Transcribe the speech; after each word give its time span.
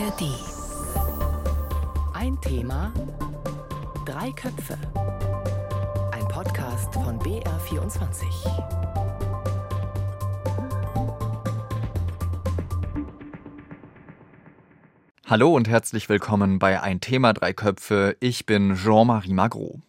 ARD. 0.00 0.22
Ein 2.14 2.40
Thema, 2.40 2.90
drei 4.06 4.30
Köpfe. 4.32 4.78
Ein 6.12 6.26
Podcast 6.28 6.94
von 6.94 7.18
BR24. 7.18 8.24
Hallo 15.26 15.54
und 15.54 15.68
herzlich 15.68 16.08
willkommen 16.08 16.58
bei 16.58 16.80
Ein 16.80 17.00
Thema 17.00 17.34
Drei 17.34 17.52
Köpfe. 17.52 18.16
Ich 18.20 18.46
bin 18.46 18.76
Jean-Marie 18.76 19.34
Magro. 19.34 19.82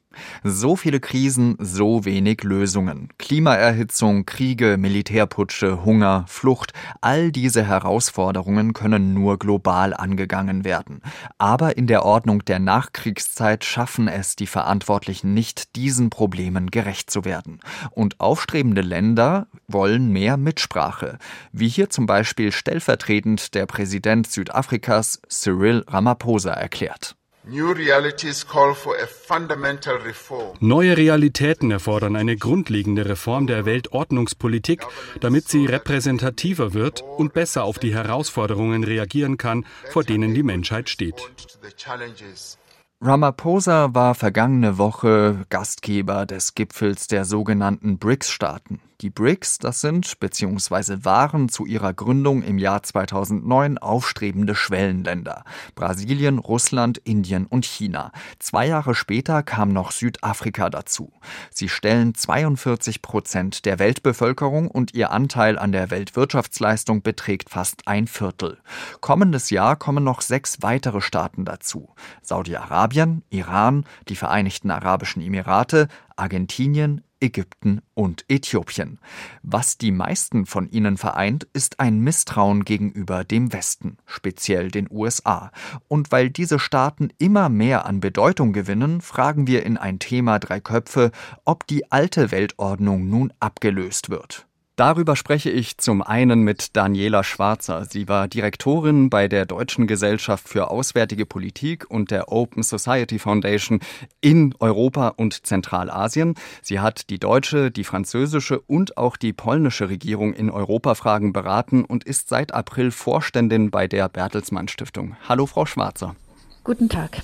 So 0.43 0.75
viele 0.75 0.99
Krisen, 0.99 1.55
so 1.59 2.05
wenig 2.05 2.43
Lösungen. 2.43 3.09
Klimaerhitzung, 3.17 4.25
Kriege, 4.25 4.77
Militärputsche, 4.77 5.85
Hunger, 5.85 6.25
Flucht, 6.27 6.73
all 7.01 7.31
diese 7.31 7.63
Herausforderungen 7.63 8.73
können 8.73 9.13
nur 9.13 9.39
global 9.39 9.93
angegangen 9.93 10.63
werden. 10.65 11.01
Aber 11.37 11.77
in 11.77 11.87
der 11.87 12.03
Ordnung 12.05 12.43
der 12.45 12.59
Nachkriegszeit 12.59 13.63
schaffen 13.63 14.07
es 14.07 14.35
die 14.35 14.47
Verantwortlichen 14.47 15.33
nicht, 15.33 15.75
diesen 15.75 16.09
Problemen 16.09 16.71
gerecht 16.71 17.09
zu 17.09 17.25
werden. 17.25 17.59
Und 17.91 18.19
aufstrebende 18.19 18.81
Länder 18.81 19.47
wollen 19.67 20.11
mehr 20.11 20.37
Mitsprache, 20.37 21.17
wie 21.51 21.69
hier 21.69 21.89
zum 21.89 22.05
Beispiel 22.05 22.51
stellvertretend 22.51 23.55
der 23.55 23.65
Präsident 23.65 24.27
Südafrikas 24.27 25.21
Cyril 25.29 25.83
Ramaphosa 25.87 26.51
erklärt. 26.51 27.15
Neue 30.59 30.97
Realitäten 30.97 31.71
erfordern 31.71 32.15
eine 32.15 32.37
grundlegende 32.37 33.05
Reform 33.09 33.47
der 33.47 33.65
Weltordnungspolitik, 33.65 34.85
damit 35.19 35.49
sie 35.49 35.65
repräsentativer 35.65 36.75
wird 36.75 37.01
und 37.01 37.33
besser 37.33 37.63
auf 37.63 37.79
die 37.79 37.95
Herausforderungen 37.95 38.83
reagieren 38.83 39.37
kann, 39.37 39.65
vor 39.89 40.03
denen 40.03 40.35
die 40.35 40.43
Menschheit 40.43 40.87
steht. 40.89 41.31
Ramaphosa 43.03 43.95
war 43.95 44.13
vergangene 44.13 44.77
Woche 44.77 45.47
Gastgeber 45.49 46.27
des 46.27 46.53
Gipfels 46.53 47.07
der 47.07 47.25
sogenannten 47.25 47.97
BRICS-Staaten. 47.97 48.79
Die 49.01 49.09
BRICS, 49.09 49.57
das 49.57 49.81
sind 49.81 50.19
bzw. 50.19 51.03
waren 51.03 51.49
zu 51.49 51.65
ihrer 51.65 51.91
Gründung 51.91 52.43
im 52.43 52.59
Jahr 52.59 52.83
2009 52.83 53.79
aufstrebende 53.79 54.53
Schwellenländer. 54.53 55.43
Brasilien, 55.73 56.37
Russland, 56.37 56.99
Indien 56.99 57.47
und 57.47 57.65
China. 57.65 58.11
Zwei 58.37 58.67
Jahre 58.67 58.93
später 58.93 59.41
kam 59.41 59.73
noch 59.73 59.91
Südafrika 59.91 60.69
dazu. 60.69 61.11
Sie 61.49 61.67
stellen 61.67 62.13
42 62.13 63.01
Prozent 63.01 63.65
der 63.65 63.79
Weltbevölkerung 63.79 64.67
und 64.69 64.93
ihr 64.93 65.09
Anteil 65.09 65.57
an 65.57 65.71
der 65.71 65.89
Weltwirtschaftsleistung 65.89 67.01
beträgt 67.01 67.49
fast 67.49 67.87
ein 67.87 68.05
Viertel. 68.05 68.59
Kommendes 68.99 69.49
Jahr 69.49 69.77
kommen 69.77 70.03
noch 70.03 70.21
sechs 70.21 70.61
weitere 70.61 71.01
Staaten 71.01 71.43
dazu. 71.43 71.89
Saudi-Arabien, 72.21 72.90
Iran, 73.29 73.85
die 74.07 74.15
Vereinigten 74.15 74.71
Arabischen 74.71 75.21
Emirate, 75.21 75.87
Argentinien, 76.15 77.01
Ägypten 77.21 77.81
und 77.93 78.25
Äthiopien. 78.27 78.99
Was 79.43 79.77
die 79.77 79.91
meisten 79.91 80.45
von 80.45 80.69
ihnen 80.69 80.97
vereint, 80.97 81.47
ist 81.53 81.79
ein 81.79 81.99
Misstrauen 81.99 82.65
gegenüber 82.65 83.23
dem 83.23 83.53
Westen, 83.53 83.97
speziell 84.05 84.69
den 84.69 84.87
USA. 84.91 85.51
Und 85.87 86.11
weil 86.11 86.29
diese 86.29 86.59
Staaten 86.59 87.09
immer 87.19 87.49
mehr 87.49 87.85
an 87.85 87.99
Bedeutung 87.99 88.53
gewinnen, 88.53 89.01
fragen 89.01 89.47
wir 89.47 89.65
in 89.65 89.77
ein 89.77 89.99
Thema 89.99 90.39
drei 90.39 90.59
Köpfe, 90.59 91.11
ob 91.45 91.67
die 91.67 91.91
alte 91.91 92.31
Weltordnung 92.31 93.07
nun 93.07 93.31
abgelöst 93.39 94.09
wird. 94.09 94.47
Darüber 94.81 95.15
spreche 95.15 95.51
ich 95.51 95.77
zum 95.77 96.01
einen 96.01 96.41
mit 96.41 96.75
Daniela 96.75 97.23
Schwarzer. 97.23 97.85
Sie 97.85 98.07
war 98.07 98.27
Direktorin 98.27 99.11
bei 99.11 99.27
der 99.27 99.45
Deutschen 99.45 99.85
Gesellschaft 99.85 100.49
für 100.49 100.71
Auswärtige 100.71 101.27
Politik 101.27 101.85
und 101.87 102.09
der 102.09 102.31
Open 102.31 102.63
Society 102.63 103.19
Foundation 103.19 103.79
in 104.21 104.55
Europa 104.59 105.09
und 105.09 105.45
Zentralasien. 105.45 106.33
Sie 106.63 106.79
hat 106.79 107.11
die 107.11 107.19
deutsche, 107.19 107.69
die 107.69 107.83
französische 107.83 108.59
und 108.59 108.97
auch 108.97 109.17
die 109.17 109.33
polnische 109.33 109.87
Regierung 109.87 110.33
in 110.33 110.49
Europafragen 110.49 111.31
beraten 111.31 111.85
und 111.85 112.03
ist 112.03 112.27
seit 112.29 112.51
April 112.51 112.89
Vorständin 112.89 113.69
bei 113.69 113.87
der 113.87 114.09
Bertelsmann 114.09 114.67
Stiftung. 114.67 115.15
Hallo, 115.29 115.45
Frau 115.45 115.67
Schwarzer. 115.67 116.15
Guten 116.63 116.89
Tag. 116.89 117.23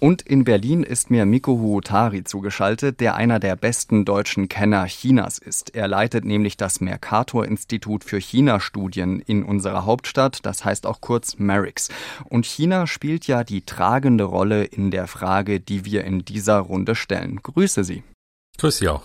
Und 0.00 0.22
in 0.22 0.44
Berlin 0.44 0.84
ist 0.84 1.10
mir 1.10 1.26
Miko 1.26 1.58
Huotari 1.58 2.22
zugeschaltet, 2.22 3.00
der 3.00 3.16
einer 3.16 3.40
der 3.40 3.56
besten 3.56 4.04
deutschen 4.04 4.48
Kenner 4.48 4.86
Chinas 4.86 5.38
ist. 5.38 5.74
Er 5.74 5.88
leitet 5.88 6.24
nämlich 6.24 6.56
das 6.56 6.80
Mercator-Institut 6.80 8.04
für 8.04 8.18
China-Studien 8.18 9.20
in 9.20 9.42
unserer 9.42 9.84
Hauptstadt, 9.84 10.40
das 10.44 10.64
heißt 10.64 10.86
auch 10.86 11.00
kurz 11.00 11.38
MERIX. 11.38 11.88
Und 12.24 12.46
China 12.46 12.86
spielt 12.86 13.26
ja 13.26 13.42
die 13.42 13.62
tragende 13.62 14.24
Rolle 14.24 14.64
in 14.64 14.92
der 14.92 15.08
Frage, 15.08 15.58
die 15.58 15.84
wir 15.84 16.04
in 16.04 16.24
dieser 16.24 16.58
Runde 16.58 16.94
stellen. 16.94 17.40
Grüße 17.42 17.82
Sie. 17.82 18.04
Grüße 18.58 18.78
Sie 18.78 18.88
auch. 18.88 19.02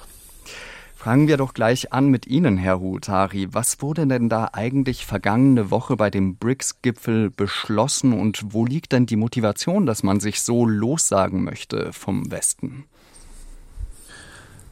Fangen 1.04 1.28
wir 1.28 1.36
doch 1.36 1.54
gleich 1.54 1.92
an 1.92 2.08
mit 2.08 2.28
Ihnen, 2.28 2.56
Herr 2.56 2.80
Huutari. 2.80 3.50
Was 3.52 3.82
wurde 3.82 4.08
denn 4.08 4.30
da 4.30 4.52
eigentlich 4.54 5.06
vergangene 5.06 5.70
Woche 5.70 5.98
bei 5.98 6.10
dem 6.10 6.38
BRICS-Gipfel 6.38 7.30
beschlossen 7.30 8.14
und 8.14 8.54
wo 8.54 8.64
liegt 8.64 8.94
denn 8.94 9.06
die 9.06 9.18
Motivation, 9.18 9.86
dass 9.86 10.02
man 10.02 10.22
sich 10.22 10.40
so 10.40 10.66
lossagen 10.66 11.44
möchte 11.44 11.92
vom 11.92 12.32
Westen? 12.32 12.86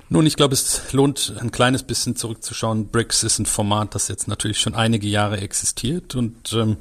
Nun, 0.08 0.26
ich 0.26 0.36
glaube, 0.36 0.54
es 0.54 0.92
lohnt 0.92 1.36
ein 1.40 1.52
kleines 1.52 1.84
bisschen 1.84 2.18
zurückzuschauen. 2.18 2.88
BRICS 2.88 3.24
ist 3.24 3.40
ein 3.40 3.46
Format, 3.46 3.96
das 3.96 4.10
jetzt 4.10 4.28
natürlich 4.28 4.60
schon 4.60 4.76
einige 4.76 5.08
Jahre 5.08 5.40
existiert 5.40 6.16
und 6.16 6.52
ähm, 6.52 6.78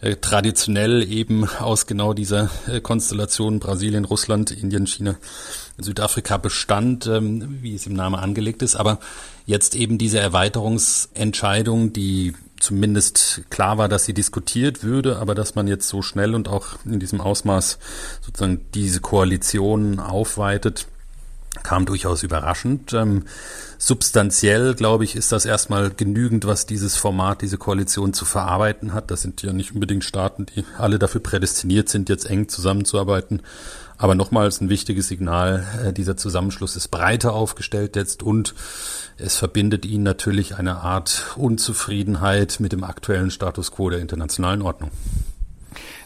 äh, 0.00 0.16
traditionell 0.16 1.10
eben 1.10 1.46
aus 1.46 1.86
genau 1.86 2.14
dieser 2.14 2.48
äh, 2.66 2.80
Konstellation 2.80 3.60
Brasilien, 3.60 4.06
Russland, 4.06 4.50
Indien, 4.50 4.86
China, 4.86 5.16
Südafrika 5.82 6.36
bestand, 6.36 7.06
ähm, 7.06 7.58
wie 7.62 7.74
es 7.74 7.86
im 7.86 7.94
Namen 7.94 8.16
angelegt 8.16 8.62
ist. 8.62 8.76
Aber 8.76 8.98
jetzt 9.46 9.74
eben 9.74 9.98
diese 9.98 10.18
Erweiterungsentscheidung, 10.18 11.92
die 11.92 12.34
zumindest 12.58 13.42
klar 13.50 13.78
war, 13.78 13.88
dass 13.88 14.04
sie 14.04 14.14
diskutiert 14.14 14.84
würde, 14.84 15.18
aber 15.18 15.34
dass 15.34 15.54
man 15.54 15.66
jetzt 15.66 15.88
so 15.88 16.02
schnell 16.02 16.34
und 16.34 16.48
auch 16.48 16.76
in 16.84 17.00
diesem 17.00 17.20
Ausmaß 17.20 17.78
sozusagen 18.20 18.60
diese 18.74 19.00
Koalition 19.00 19.98
aufweitet, 19.98 20.86
kam 21.62 21.86
durchaus 21.86 22.22
überraschend. 22.22 22.92
Ähm, 22.92 23.24
substanziell, 23.78 24.74
glaube 24.74 25.04
ich, 25.04 25.16
ist 25.16 25.32
das 25.32 25.44
erstmal 25.44 25.90
genügend, 25.90 26.46
was 26.46 26.66
dieses 26.66 26.96
Format, 26.96 27.42
diese 27.42 27.58
Koalition 27.58 28.12
zu 28.12 28.24
verarbeiten 28.24 28.92
hat. 28.92 29.10
Das 29.10 29.22
sind 29.22 29.42
ja 29.42 29.52
nicht 29.52 29.72
unbedingt 29.72 30.04
Staaten, 30.04 30.46
die 30.46 30.64
alle 30.78 30.98
dafür 30.98 31.20
prädestiniert 31.20 31.88
sind, 31.88 32.08
jetzt 32.08 32.28
eng 32.28 32.48
zusammenzuarbeiten. 32.48 33.42
Aber 33.98 34.14
nochmals 34.14 34.62
ein 34.62 34.70
wichtiges 34.70 35.08
Signal, 35.08 35.66
äh, 35.84 35.92
dieser 35.92 36.16
Zusammenschluss 36.16 36.76
ist 36.76 36.88
breiter 36.88 37.34
aufgestellt 37.34 37.96
jetzt 37.96 38.22
und 38.22 38.54
es 39.18 39.36
verbindet 39.36 39.84
ihn 39.84 40.02
natürlich 40.02 40.56
eine 40.56 40.78
Art 40.78 41.34
Unzufriedenheit 41.36 42.60
mit 42.60 42.72
dem 42.72 42.82
aktuellen 42.82 43.30
Status 43.30 43.72
quo 43.72 43.90
der 43.90 43.98
internationalen 43.98 44.62
Ordnung. 44.62 44.90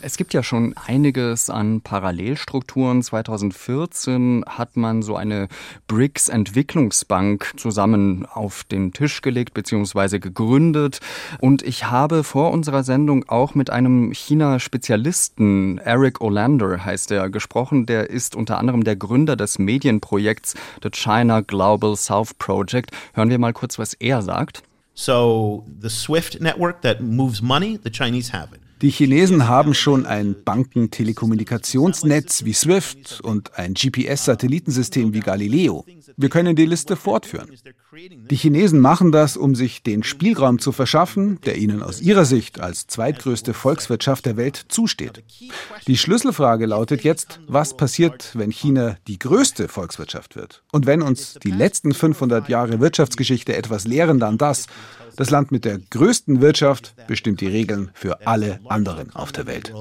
Es 0.01 0.17
gibt 0.17 0.35
ja 0.35 0.43
schon 0.43 0.75
einiges 0.87 1.51
an 1.51 1.81
Parallelstrukturen. 1.81 3.03
2014 3.03 4.45
hat 4.47 4.77
man 4.77 5.03
so 5.03 5.17
eine 5.17 5.49
BRICS 5.87 6.29
Entwicklungsbank 6.29 7.53
zusammen 7.57 8.27
auf 8.27 8.65
den 8.65 8.93
Tisch 8.93 9.23
gelegt 9.23 9.55
bzw. 9.55 10.19
gegründet. 10.19 11.01
Und 11.41 11.62
ich 11.62 11.91
habe 11.91 12.25
vor 12.25 12.51
unserer 12.51 12.83
Sendung 12.83 13.29
auch 13.29 13.55
mit 13.55 13.71
einem 13.71 14.12
China-Spezialisten, 14.12 15.79
Eric 15.79 16.21
Olander 16.21 16.85
heißt 16.85 17.11
er, 17.11 17.31
gesprochen. 17.31 17.87
Der 17.87 18.11
ist 18.11 18.37
unter 18.37 18.59
anderem 18.59 18.85
der 18.85 18.97
Gründer 18.97 19.37
des 19.37 19.59
Medienprojekts 19.59 20.55
The 20.83 20.91
China 20.91 21.41
Global 21.41 21.97
South 21.97 22.35
Project. 22.35 22.91
Hören 23.15 23.31
wir 23.31 23.39
mal 23.39 23.53
kurz, 23.53 23.79
was 23.79 23.95
er 23.95 24.23
sagt. 24.23 24.62
So 24.95 25.65
the 25.81 25.91
SWIFT 25.91 26.41
network 26.41 26.83
that 26.83 27.00
moves 27.00 27.43
money, 27.43 27.79
the 27.82 27.91
Chinese 27.91 28.32
have 28.32 28.55
it. 28.55 28.63
Die 28.84 28.90
Chinesen 28.90 29.48
haben 29.48 29.72
schon 29.72 30.04
ein 30.04 30.36
Bankentelekommunikationsnetz 30.44 32.44
wie 32.44 32.52
SWIFT 32.52 33.22
und 33.22 33.58
ein 33.58 33.72
GPS-Satellitensystem 33.72 35.14
wie 35.14 35.20
Galileo. 35.20 35.86
Wir 36.19 36.28
können 36.28 36.54
die 36.54 36.66
Liste 36.66 36.94
fortführen. 36.94 37.48
Die 38.31 38.37
Chinesen 38.37 38.81
machen 38.81 39.12
das, 39.12 39.37
um 39.37 39.55
sich 39.55 39.82
den 39.82 40.02
Spielraum 40.02 40.58
zu 40.58 40.73
verschaffen, 40.73 41.41
der 41.43 41.56
ihnen 41.56 41.82
aus 41.82 42.00
ihrer 42.00 42.25
Sicht 42.25 42.58
als 42.58 42.87
zweitgrößte 42.87 43.55
Volkswirtschaft 43.55 44.26
der 44.26 44.37
Welt 44.37 44.67
zusteht. 44.69 45.23
Die 45.87 45.96
Schlüsselfrage 45.96 46.67
lautet 46.67 47.05
jetzt, 47.05 47.41
was 47.46 47.76
passiert, 47.76 48.32
wenn 48.35 48.50
China 48.50 48.96
die 49.06 49.19
größte 49.19 49.69
Volkswirtschaft 49.69 50.35
wird? 50.35 50.64
Und 50.73 50.87
wenn 50.87 51.02
uns 51.02 51.35
die 51.35 51.52
letzten 51.52 51.94
500 51.94 52.49
Jahre 52.49 52.81
Wirtschaftsgeschichte 52.81 53.55
etwas 53.55 53.85
lehren, 53.85 54.19
dann 54.19 54.38
das, 54.38 54.67
das 55.17 55.31
Land 55.31 55.52
mit 55.52 55.64
der 55.64 55.79
größten 55.79 56.41
Wirtschaft 56.41 56.94
bestimmt 57.06 57.41
die 57.41 57.49
Regeln 57.49 57.91
für 57.94 58.26
alle 58.26 58.61
anderen 58.69 59.14
auf 59.14 59.31
der 59.31 59.46
Welt. 59.46 59.73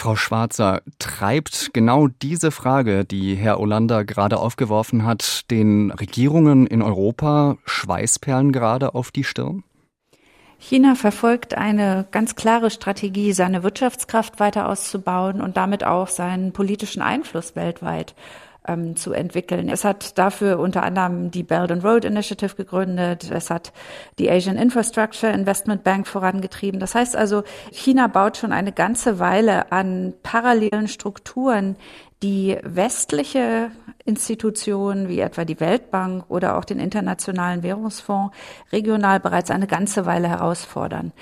Frau 0.00 0.16
Schwarzer, 0.16 0.80
treibt 0.98 1.74
genau 1.74 2.08
diese 2.08 2.52
Frage, 2.52 3.04
die 3.04 3.34
Herr 3.34 3.60
Olander 3.60 4.06
gerade 4.06 4.38
aufgeworfen 4.38 5.04
hat, 5.04 5.50
den 5.50 5.90
Regierungen 5.90 6.66
in 6.66 6.80
Europa 6.80 7.58
Schweißperlen 7.66 8.50
gerade 8.50 8.94
auf 8.94 9.10
die 9.10 9.24
Stirn? 9.24 9.62
China 10.58 10.94
verfolgt 10.94 11.52
eine 11.52 12.06
ganz 12.12 12.34
klare 12.34 12.70
Strategie, 12.70 13.34
seine 13.34 13.62
Wirtschaftskraft 13.62 14.40
weiter 14.40 14.70
auszubauen 14.70 15.42
und 15.42 15.58
damit 15.58 15.84
auch 15.84 16.08
seinen 16.08 16.52
politischen 16.52 17.02
Einfluss 17.02 17.54
weltweit 17.54 18.14
ähm, 18.66 18.96
zu 18.96 19.12
entwickeln. 19.12 19.68
Es 19.68 19.84
hat 19.84 20.18
dafür 20.18 20.58
unter 20.58 20.82
anderem 20.82 21.30
die 21.30 21.42
Belt 21.42 21.70
and 21.70 21.84
Road 21.84 22.04
Initiative 22.04 22.54
gegründet. 22.54 23.30
Es 23.30 23.50
hat 23.50 23.72
die 24.18 24.30
Asian 24.30 24.56
Infrastructure 24.56 25.32
Investment 25.32 25.84
Bank 25.84 26.06
vorangetrieben. 26.06 26.80
Das 26.80 26.94
heißt 26.94 27.16
also, 27.16 27.42
China 27.70 28.06
baut 28.06 28.36
schon 28.36 28.52
eine 28.52 28.72
ganze 28.72 29.18
Weile 29.18 29.72
an 29.72 30.14
parallelen 30.22 30.88
Strukturen, 30.88 31.76
die 32.22 32.58
westliche 32.62 33.70
Institutionen 34.04 35.08
wie 35.08 35.20
etwa 35.20 35.44
die 35.44 35.60
Weltbank 35.60 36.24
oder 36.28 36.58
auch 36.58 36.64
den 36.64 36.78
Internationalen 36.78 37.62
Währungsfonds 37.62 38.34
regional 38.72 39.20
bereits 39.20 39.50
eine 39.50 39.66
ganze 39.66 40.04
Weile 40.04 40.28
herausfordern. 40.28 41.12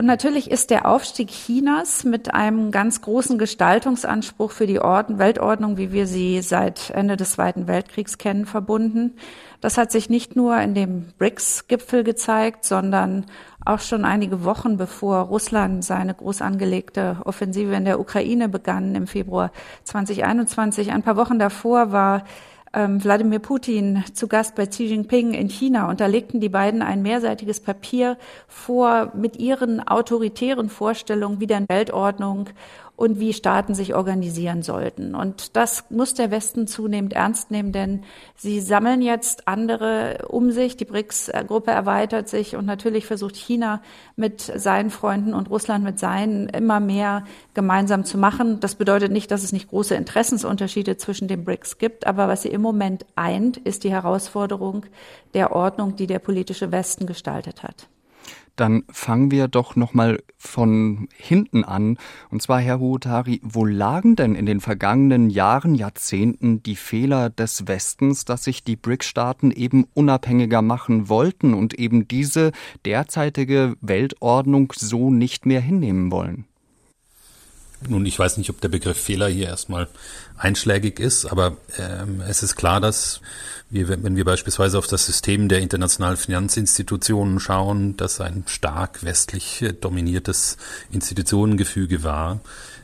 Und 0.00 0.06
natürlich 0.06 0.50
ist 0.50 0.70
der 0.70 0.88
Aufstieg 0.88 1.28
Chinas 1.28 2.04
mit 2.04 2.32
einem 2.32 2.70
ganz 2.70 3.02
großen 3.02 3.36
Gestaltungsanspruch 3.36 4.50
für 4.50 4.66
die 4.66 4.80
Orden, 4.80 5.18
Weltordnung, 5.18 5.76
wie 5.76 5.92
wir 5.92 6.06
sie 6.06 6.40
seit 6.40 6.88
Ende 6.88 7.18
des 7.18 7.32
Zweiten 7.32 7.66
Weltkriegs 7.66 8.16
kennen, 8.16 8.46
verbunden. 8.46 9.18
Das 9.60 9.76
hat 9.76 9.92
sich 9.92 10.08
nicht 10.08 10.36
nur 10.36 10.58
in 10.58 10.72
dem 10.72 11.08
BRICS-Gipfel 11.18 12.02
gezeigt, 12.02 12.64
sondern 12.64 13.26
auch 13.62 13.80
schon 13.80 14.06
einige 14.06 14.42
Wochen 14.42 14.78
bevor 14.78 15.18
Russland 15.18 15.84
seine 15.84 16.14
groß 16.14 16.40
angelegte 16.40 17.18
Offensive 17.26 17.74
in 17.74 17.84
der 17.84 18.00
Ukraine 18.00 18.48
begann 18.48 18.94
im 18.94 19.06
Februar 19.06 19.52
2021. 19.84 20.92
Ein 20.92 21.02
paar 21.02 21.16
Wochen 21.16 21.38
davor 21.38 21.92
war 21.92 22.24
ähm, 22.72 23.02
Wladimir 23.02 23.40
Putin 23.40 24.04
zu 24.12 24.28
Gast 24.28 24.54
bei 24.54 24.66
Xi 24.66 24.86
Jinping 24.86 25.34
in 25.34 25.48
China. 25.48 25.88
Und 25.88 26.00
da 26.00 26.06
legten 26.06 26.40
die 26.40 26.48
beiden 26.48 26.82
ein 26.82 27.02
mehrseitiges 27.02 27.60
Papier 27.60 28.16
vor 28.46 29.12
mit 29.14 29.36
ihren 29.36 29.86
autoritären 29.86 30.68
Vorstellungen, 30.68 31.40
wie 31.40 31.46
der 31.46 31.68
Weltordnung 31.68 32.48
und 33.00 33.18
wie 33.18 33.32
Staaten 33.32 33.74
sich 33.74 33.94
organisieren 33.94 34.62
sollten. 34.62 35.14
Und 35.14 35.56
das 35.56 35.84
muss 35.88 36.12
der 36.12 36.30
Westen 36.30 36.66
zunehmend 36.66 37.14
ernst 37.14 37.50
nehmen, 37.50 37.72
denn 37.72 38.02
sie 38.36 38.60
sammeln 38.60 39.00
jetzt 39.00 39.48
andere 39.48 40.26
um 40.28 40.50
sich. 40.50 40.76
Die 40.76 40.84
BRICS-Gruppe 40.84 41.70
erweitert 41.70 42.28
sich 42.28 42.56
und 42.56 42.66
natürlich 42.66 43.06
versucht 43.06 43.36
China 43.36 43.80
mit 44.16 44.42
seinen 44.42 44.90
Freunden 44.90 45.32
und 45.32 45.48
Russland 45.48 45.82
mit 45.82 45.98
seinen 45.98 46.50
immer 46.50 46.78
mehr 46.78 47.24
gemeinsam 47.54 48.04
zu 48.04 48.18
machen. 48.18 48.60
Das 48.60 48.74
bedeutet 48.74 49.12
nicht, 49.12 49.30
dass 49.30 49.44
es 49.44 49.52
nicht 49.52 49.70
große 49.70 49.94
Interessensunterschiede 49.94 50.98
zwischen 50.98 51.26
den 51.26 51.42
BRICS 51.42 51.78
gibt, 51.78 52.06
aber 52.06 52.28
was 52.28 52.42
sie 52.42 52.50
im 52.50 52.60
Moment 52.60 53.06
eint, 53.16 53.56
ist 53.56 53.84
die 53.84 53.90
Herausforderung 53.90 54.84
der 55.32 55.52
Ordnung, 55.52 55.96
die 55.96 56.06
der 56.06 56.18
politische 56.18 56.70
Westen 56.70 57.06
gestaltet 57.06 57.62
hat 57.62 57.88
dann 58.56 58.84
fangen 58.90 59.30
wir 59.30 59.48
doch 59.48 59.76
noch 59.76 59.94
mal 59.94 60.22
von 60.36 61.08
hinten 61.16 61.64
an. 61.64 61.98
Und 62.30 62.42
zwar, 62.42 62.60
Herr 62.60 62.80
Huotari, 62.80 63.40
wo 63.42 63.64
lagen 63.64 64.16
denn 64.16 64.34
in 64.34 64.46
den 64.46 64.60
vergangenen 64.60 65.30
Jahren, 65.30 65.74
Jahrzehnten 65.74 66.62
die 66.62 66.76
Fehler 66.76 67.30
des 67.30 67.66
Westens, 67.66 68.24
dass 68.24 68.44
sich 68.44 68.64
die 68.64 68.76
BRICS-Staaten 68.76 69.50
eben 69.50 69.86
unabhängiger 69.94 70.62
machen 70.62 71.08
wollten 71.08 71.54
und 71.54 71.74
eben 71.74 72.08
diese 72.08 72.52
derzeitige 72.84 73.76
Weltordnung 73.80 74.72
so 74.76 75.10
nicht 75.10 75.46
mehr 75.46 75.60
hinnehmen 75.60 76.10
wollen? 76.10 76.46
Nun, 77.88 78.04
ich 78.04 78.18
weiß 78.18 78.36
nicht, 78.36 78.50
ob 78.50 78.60
der 78.60 78.68
Begriff 78.68 78.98
Fehler 78.98 79.28
hier 79.28 79.46
erstmal 79.46 79.88
einschlägig 80.36 81.00
ist, 81.00 81.24
aber 81.26 81.56
ähm, 81.78 82.20
es 82.28 82.42
ist 82.42 82.56
klar, 82.56 82.80
dass 82.80 83.20
wir, 83.70 83.88
wenn 83.88 84.16
wir 84.16 84.24
beispielsweise 84.24 84.78
auf 84.78 84.86
das 84.86 85.06
System 85.06 85.48
der 85.48 85.60
internationalen 85.60 86.16
Finanzinstitutionen 86.16 87.40
schauen, 87.40 87.96
das 87.96 88.20
ein 88.20 88.44
stark 88.46 89.04
westlich 89.04 89.64
dominiertes 89.80 90.56
Institutionengefüge 90.90 92.02
war, 92.02 92.40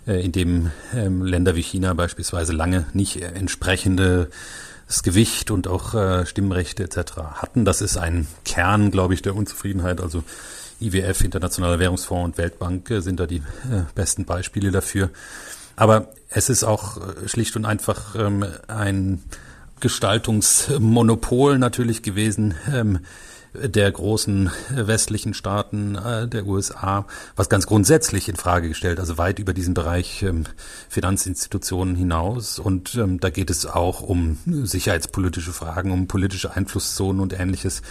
äh, 0.07 0.25
in 0.25 0.33
dem 0.33 0.71
ähm, 0.95 1.25
Länder 1.25 1.57
wie 1.57 1.63
China 1.63 1.93
beispielsweise 1.93 2.53
lange 2.53 2.87
nicht 2.93 3.21
entsprechende 3.21 4.31
das 4.87 5.03
Gewicht 5.03 5.51
und 5.51 5.67
auch 5.67 5.95
äh, 5.95 6.25
Stimmrechte 6.27 6.85
etc. 6.85 7.17
hatten. 7.35 7.65
Das 7.65 7.81
ist 7.81 7.97
ein 7.97 8.27
Kern, 8.45 8.91
glaube 8.91 9.15
ich, 9.15 9.23
der 9.23 9.35
Unzufriedenheit. 9.35 10.01
Also 10.01 10.23
IWF, 10.81 11.23
Internationaler 11.23 11.79
Währungsfonds 11.79 12.25
und 12.25 12.39
Weltbank 12.39 12.91
äh, 12.91 13.01
sind 13.01 13.21
da 13.21 13.27
die 13.27 13.37
äh, 13.37 13.85
besten 13.95 14.25
Beispiele 14.25 14.71
dafür. 14.71 15.11
Aber 15.77 16.09
es 16.29 16.49
ist 16.49 16.65
auch 16.65 16.97
äh, 16.97 17.29
schlicht 17.29 17.57
und 17.57 17.65
einfach 17.65 18.15
ähm, 18.15 18.45
ein 18.69 19.23
Gestaltungsmonopol 19.81 21.59
natürlich 21.59 22.03
gewesen, 22.03 22.55
ähm, 22.73 23.01
der 23.65 23.91
großen 23.91 24.51
westlichen 24.71 25.35
Staaten 25.35 25.97
äh, 25.97 26.29
der 26.29 26.47
USA, 26.47 27.07
was 27.35 27.49
ganz 27.49 27.67
grundsätzlich 27.67 28.29
in 28.29 28.37
Frage 28.37 28.69
gestellt, 28.69 29.01
also 29.01 29.19
weit 29.19 29.39
über 29.39 29.53
diesen 29.53 29.75
Bereich 29.75 30.23
ähm, 30.23 30.45
Finanzinstitutionen 30.89 31.97
hinaus. 31.97 32.59
Und 32.59 32.95
ähm, 32.95 33.21
da 33.21 33.31
geht 33.31 33.51
es 33.51 33.67
auch 33.67 34.01
um 34.01 34.39
sicherheitspolitische 34.45 35.53
Fragen, 35.53 35.91
um 35.91 36.07
politische 36.09 36.55
Einflusszonen 36.55 37.21
und 37.21 37.39
ähnliches. 37.39 37.83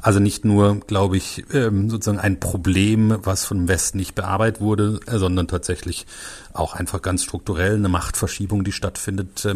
Also 0.00 0.20
nicht 0.20 0.44
nur, 0.44 0.80
glaube 0.80 1.16
ich, 1.16 1.44
ähm, 1.52 1.90
sozusagen 1.90 2.20
ein 2.20 2.40
Problem, 2.40 3.16
was 3.22 3.44
vom 3.44 3.68
Westen 3.68 3.98
nicht 3.98 4.14
bearbeitet 4.14 4.60
wurde, 4.60 5.00
sondern 5.06 5.48
tatsächlich 5.48 6.06
auch 6.52 6.74
einfach 6.74 7.02
ganz 7.02 7.24
strukturell 7.24 7.74
eine 7.74 7.88
Machtverschiebung, 7.88 8.64
die 8.64 8.72
stattfindet 8.72 9.46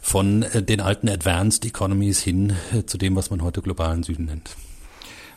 von 0.00 0.42
äh, 0.42 0.62
den 0.62 0.80
alten 0.80 1.08
Advanced 1.08 1.64
Economies 1.64 2.20
hin 2.20 2.54
äh, 2.72 2.84
zu 2.84 2.98
dem, 2.98 3.16
was 3.16 3.30
man 3.30 3.42
heute 3.42 3.62
globalen 3.62 4.02
Süden 4.02 4.26
nennt. 4.26 4.50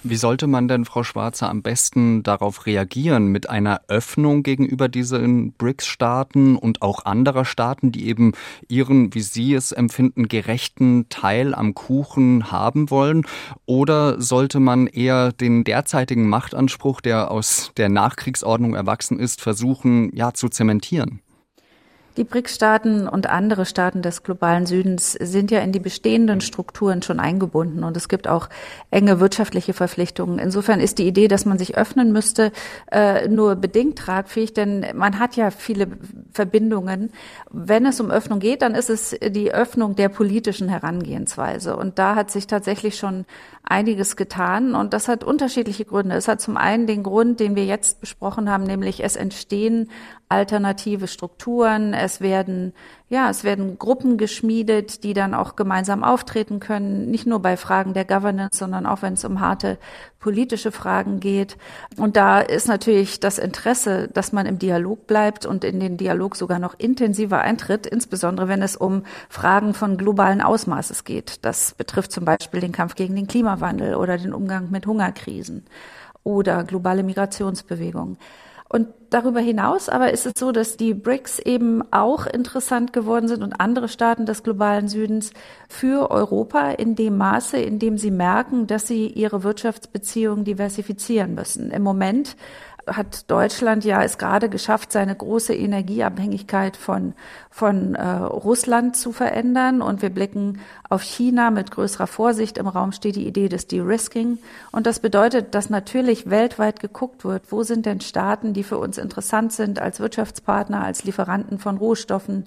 Wie 0.04 0.16
sollte 0.16 0.48
man 0.48 0.68
denn, 0.68 0.84
Frau 0.84 1.04
Schwarzer, 1.04 1.48
am 1.48 1.62
besten 1.62 2.24
darauf 2.24 2.66
reagieren? 2.66 3.28
Mit 3.28 3.52
einer 3.52 3.82
Öffnung 3.88 4.42
gegenüber 4.42 4.90
diesen 4.90 5.54
BRICS-Staaten 5.54 6.56
und 6.56 6.82
auch 6.82 7.06
anderer 7.06 7.46
Staaten, 7.46 7.92
die 7.92 8.08
eben 8.08 8.32
ihren, 8.68 9.14
wie 9.14 9.22
Sie 9.22 9.54
es 9.54 9.72
empfinden, 9.72 10.28
gerechten 10.28 11.08
Teil 11.10 11.54
am 11.54 11.76
Kuchen 11.76 12.52
haben 12.52 12.90
wollen? 12.90 13.28
Oder 13.68 14.20
sollte 14.20 14.60
man 14.60 14.88
eher 14.88 15.34
den 15.34 15.64
derzeitigen 15.64 16.28
Machtanspruch, 16.28 17.02
der 17.02 17.30
aus 17.30 17.72
der 17.78 17.90
Nachkriegsordnung 17.90 18.74
erwachsen 18.74 19.20
ist, 19.20 19.40
versuchen, 19.40 20.16
ja, 20.16 20.34
zu 20.34 20.50
zementieren? 20.50 21.22
Die 22.18 22.26
BRICS-Staaten 22.26 23.08
und 23.08 23.28
andere 23.28 23.66
Staaten 23.66 24.02
des 24.02 24.24
globalen 24.24 24.66
Südens 24.66 25.14
sind 25.14 25.50
ja 25.50 25.60
in 25.60 25.72
die 25.72 25.80
bestehenden 25.80 26.42
Strukturen 26.42 27.02
schon 27.02 27.22
eingebunden 27.22 27.86
und 27.86 27.96
es 27.96 28.10
gibt 28.10 28.28
auch 28.28 28.50
enge 28.90 29.22
wirtschaftliche 29.22 29.74
Verpflichtungen. 29.74 30.38
Insofern 30.38 30.82
ist 30.82 30.98
die 30.98 31.08
Idee, 31.08 31.30
dass 31.30 31.46
man 31.46 31.58
sich 31.58 31.78
öffnen 31.78 32.12
müsste, 32.12 32.52
äh, 32.92 33.30
nur 33.30 33.56
bedingt 33.56 33.98
tragfähig, 33.98 34.54
denn 34.54 34.86
man 34.94 35.20
hat 35.20 35.38
ja 35.38 35.52
viele 35.52 35.88
Verbindungen. 36.34 37.12
Wenn 37.50 37.86
es 37.86 38.02
um 38.02 38.12
Öffnung 38.12 38.40
geht, 38.40 38.62
dann 38.62 38.76
ist 38.76 38.90
es 38.90 39.16
die 39.30 39.54
Öffnung 39.54 39.96
der 39.96 40.10
politischen 40.10 40.68
Herangehensweise 40.68 41.78
und 41.78 41.98
da 41.98 42.16
hat 42.16 42.30
sich 42.30 42.46
tatsächlich 42.46 42.98
schon 42.98 43.26
einiges 43.64 44.16
getan 44.16 44.76
und 44.76 44.94
das 44.94 45.08
hat 45.08 45.24
unterschiedliche 45.24 45.86
Gründe. 45.86 46.16
Es 46.16 46.28
hat 46.28 46.42
zum 46.42 46.58
einen 46.58 46.88
den 46.88 47.04
Grund, 47.04 47.40
den 47.40 47.56
wir 47.56 47.66
jetzt 47.66 48.02
besprochen 48.02 48.50
haben, 48.50 48.64
nämlich 48.64 49.04
es 49.04 49.16
entstehen 49.16 49.90
alternative 50.30 51.08
Strukturen, 51.08 51.94
es 51.94 52.22
werden 52.22 52.74
ja, 53.12 53.30
es 53.30 53.44
werden 53.44 53.78
Gruppen 53.78 54.18
geschmiedet, 54.18 55.04
die 55.04 55.14
dann 55.14 55.34
auch 55.34 55.58
gemeinsam 55.58 56.02
auftreten 56.02 56.62
können, 56.62 57.12
nicht 57.12 57.28
nur 57.28 57.42
bei 57.42 57.58
Fragen 57.58 57.94
der 57.94 58.06
Governance, 58.06 58.58
sondern 58.58 58.86
auch 58.86 59.02
wenn 59.02 59.16
es 59.16 59.26
um 59.26 59.42
harte 59.42 59.78
politische 60.20 60.72
Fragen 60.72 61.20
geht. 61.20 61.58
Und 61.98 62.16
da 62.16 62.40
ist 62.40 62.70
natürlich 62.70 63.20
das 63.20 63.38
Interesse, 63.38 64.08
dass 64.14 64.32
man 64.32 64.46
im 64.46 64.60
Dialog 64.60 65.08
bleibt 65.08 65.46
und 65.46 65.66
in 65.66 65.82
den 65.82 65.98
Dialog 65.98 66.38
sogar 66.38 66.58
noch 66.58 66.80
intensiver 66.80 67.42
eintritt, 67.42 67.86
insbesondere 67.86 68.48
wenn 68.48 68.62
es 68.62 68.78
um 68.78 69.04
Fragen 69.28 69.74
von 69.74 69.98
globalen 69.98 70.40
Ausmaßes 70.40 71.04
geht. 71.04 71.44
Das 71.44 71.74
betrifft 71.74 72.14
zum 72.14 72.24
Beispiel 72.24 72.62
den 72.62 72.72
Kampf 72.72 72.96
gegen 72.96 73.18
den 73.18 73.28
Klimawandel 73.28 73.96
oder 73.96 74.18
den 74.18 74.34
Umgang 74.34 74.72
mit 74.72 74.88
Hungerkrisen 74.88 75.66
oder 76.24 76.64
globale 76.64 77.04
Migrationsbewegungen. 77.04 78.18
Und 78.72 78.88
darüber 79.10 79.42
hinaus 79.42 79.90
aber 79.90 80.14
ist 80.14 80.26
es 80.26 80.32
so, 80.38 80.54
dass 80.54 80.78
die 80.78 80.94
BRICS 80.94 81.40
eben 81.40 81.84
auch 81.92 82.26
interessant 82.26 82.94
geworden 82.94 83.28
sind 83.28 83.44
und 83.44 83.60
andere 83.60 83.90
Staaten 83.90 84.26
des 84.26 84.44
globalen 84.44 84.88
Südens 84.88 85.34
für 85.68 86.10
Europa 86.10 86.72
in 86.72 86.96
dem 86.96 87.18
Maße, 87.18 87.58
in 87.58 87.80
dem 87.80 87.98
sie 87.98 88.12
merken, 88.12 88.68
dass 88.68 88.88
sie 88.88 89.08
ihre 89.08 89.44
Wirtschaftsbeziehungen 89.44 90.46
diversifizieren 90.46 91.36
müssen. 91.36 91.70
Im 91.70 91.84
Moment 91.84 92.38
hat 92.88 93.30
Deutschland 93.30 93.86
ja 93.86 94.04
es 94.04 94.18
gerade 94.18 94.50
geschafft, 94.50 94.92
seine 94.92 95.16
große 95.16 95.54
Energieabhängigkeit 95.54 96.78
von, 96.78 97.14
von 97.50 97.96
äh, 97.96 98.06
Russland 98.06 98.96
zu 98.96 99.12
verändern. 99.12 99.82
Und 99.82 100.02
wir 100.02 100.10
blicken 100.10 100.60
auf 100.90 101.02
China 101.02 101.52
mit 101.52 101.72
größerer 101.72 102.08
Vorsicht. 102.08 102.58
Im 102.58 102.68
Raum 102.68 102.92
steht 102.92 103.16
die 103.16 103.28
Idee 103.28 103.50
des 103.50 103.68
De-Risking. 103.68 104.40
Und 104.72 104.88
das 104.88 105.00
bedeutet, 105.00 105.54
dass 105.56 105.70
natürlich 105.70 106.30
weltweit 106.30 106.80
geguckt 106.80 107.24
wird, 107.24 107.52
wo 107.52 107.64
sind 107.64 107.86
denn 107.86 108.02
Staaten, 108.02 108.54
die 108.54 108.64
für 108.64 108.78
uns 108.78 108.98
interessant 108.98 109.54
sind 109.54 109.80
als 109.80 110.00
Wirtschaftspartner, 110.00 110.84
als 110.84 111.04
Lieferanten 111.04 111.60
von 111.60 111.78
Rohstoffen, 111.78 112.46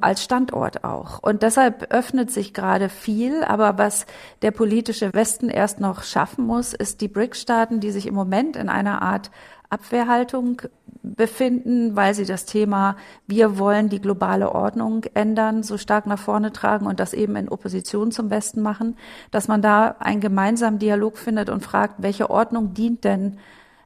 als 0.00 0.24
Standort 0.24 0.84
auch. 0.84 1.20
Und 1.22 1.42
deshalb 1.42 1.92
öffnet 1.92 2.30
sich 2.30 2.54
gerade 2.54 2.88
viel. 2.88 3.44
Aber 3.44 3.78
was 3.78 4.06
der 4.42 4.50
politische 4.50 5.12
Westen 5.12 5.48
erst 5.48 5.80
noch 5.80 6.02
schaffen 6.02 6.46
muss, 6.46 6.72
ist 6.72 7.00
die 7.00 7.08
BRICS-Staaten, 7.08 7.80
die 7.80 7.90
sich 7.90 8.06
im 8.06 8.14
Moment 8.14 8.56
in 8.56 8.68
einer 8.68 9.02
Art 9.02 9.30
Abwehrhaltung 9.74 10.62
befinden, 11.02 11.94
weil 11.96 12.14
sie 12.14 12.24
das 12.24 12.46
Thema, 12.46 12.96
wir 13.26 13.58
wollen 13.58 13.90
die 13.90 14.00
globale 14.00 14.52
Ordnung 14.52 15.04
ändern, 15.12 15.62
so 15.62 15.76
stark 15.76 16.06
nach 16.06 16.18
vorne 16.18 16.52
tragen 16.52 16.86
und 16.86 16.98
das 16.98 17.12
eben 17.12 17.36
in 17.36 17.48
Opposition 17.48 18.10
zum 18.10 18.30
Westen 18.30 18.62
machen, 18.62 18.96
dass 19.30 19.46
man 19.46 19.60
da 19.60 19.96
einen 19.98 20.20
gemeinsamen 20.20 20.78
Dialog 20.78 21.18
findet 21.18 21.50
und 21.50 21.62
fragt, 21.62 21.96
welche 21.98 22.30
Ordnung 22.30 22.72
dient 22.72 23.04
denn 23.04 23.38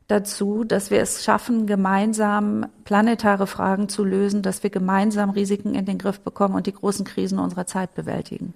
dazu, 0.06 0.64
dass 0.64 0.90
wir 0.90 1.00
es 1.00 1.24
schaffen, 1.24 1.66
gemeinsam 1.66 2.66
planetare 2.84 3.46
Fragen 3.46 3.88
zu 3.88 4.04
lösen, 4.04 4.42
dass 4.42 4.62
wir 4.62 4.70
gemeinsam 4.70 5.30
Risiken 5.30 5.74
in 5.74 5.84
den 5.84 5.98
Griff 5.98 6.20
bekommen 6.20 6.54
und 6.54 6.66
die 6.66 6.72
großen 6.72 7.04
Krisen 7.04 7.38
unserer 7.38 7.66
Zeit 7.66 7.94
bewältigen. 7.94 8.54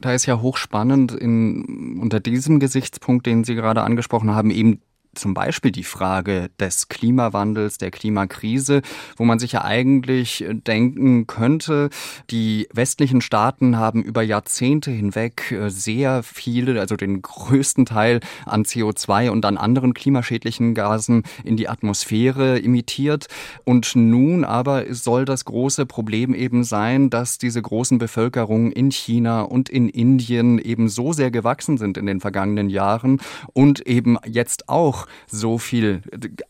Da 0.00 0.14
ist 0.14 0.24
ja 0.24 0.40
hochspannend 0.40 1.12
in, 1.12 1.98
unter 2.00 2.20
diesem 2.20 2.58
Gesichtspunkt, 2.60 3.26
den 3.26 3.44
Sie 3.44 3.54
gerade 3.54 3.82
angesprochen 3.82 4.30
haben, 4.30 4.50
eben 4.50 4.80
zum 5.14 5.34
Beispiel 5.34 5.72
die 5.72 5.84
Frage 5.84 6.50
des 6.60 6.88
Klimawandels, 6.88 7.78
der 7.78 7.90
Klimakrise, 7.90 8.82
wo 9.16 9.24
man 9.24 9.38
sich 9.38 9.52
ja 9.52 9.64
eigentlich 9.64 10.44
denken 10.48 11.26
könnte, 11.26 11.90
die 12.30 12.68
westlichen 12.72 13.20
Staaten 13.20 13.76
haben 13.76 14.02
über 14.02 14.22
Jahrzehnte 14.22 14.90
hinweg 14.90 15.52
äh, 15.52 15.68
sehr 15.70 16.22
viele, 16.22 16.80
also 16.80 16.96
den 16.96 17.22
größten 17.22 17.86
Teil 17.86 18.20
an 18.46 18.64
CO2 18.64 19.30
und 19.30 19.44
an 19.44 19.56
anderen 19.56 19.94
klimaschädlichen 19.94 20.74
Gasen 20.74 21.24
in 21.44 21.56
die 21.56 21.68
Atmosphäre 21.68 22.58
imitiert. 22.58 23.26
Und 23.64 23.96
nun 23.96 24.44
aber 24.44 24.94
soll 24.94 25.24
das 25.24 25.44
große 25.44 25.86
Problem 25.86 26.34
eben 26.34 26.64
sein, 26.64 27.10
dass 27.10 27.38
diese 27.38 27.60
großen 27.60 27.98
Bevölkerungen 27.98 28.72
in 28.72 28.90
China 28.90 29.42
und 29.42 29.68
in 29.68 29.88
Indien 29.88 30.58
eben 30.58 30.88
so 30.88 31.12
sehr 31.12 31.30
gewachsen 31.30 31.78
sind 31.78 31.98
in 31.98 32.06
den 32.06 32.20
vergangenen 32.20 32.70
Jahren 32.70 33.20
und 33.52 33.86
eben 33.86 34.16
jetzt 34.26 34.68
auch 34.68 34.99
so 35.26 35.58
viel 35.58 36.02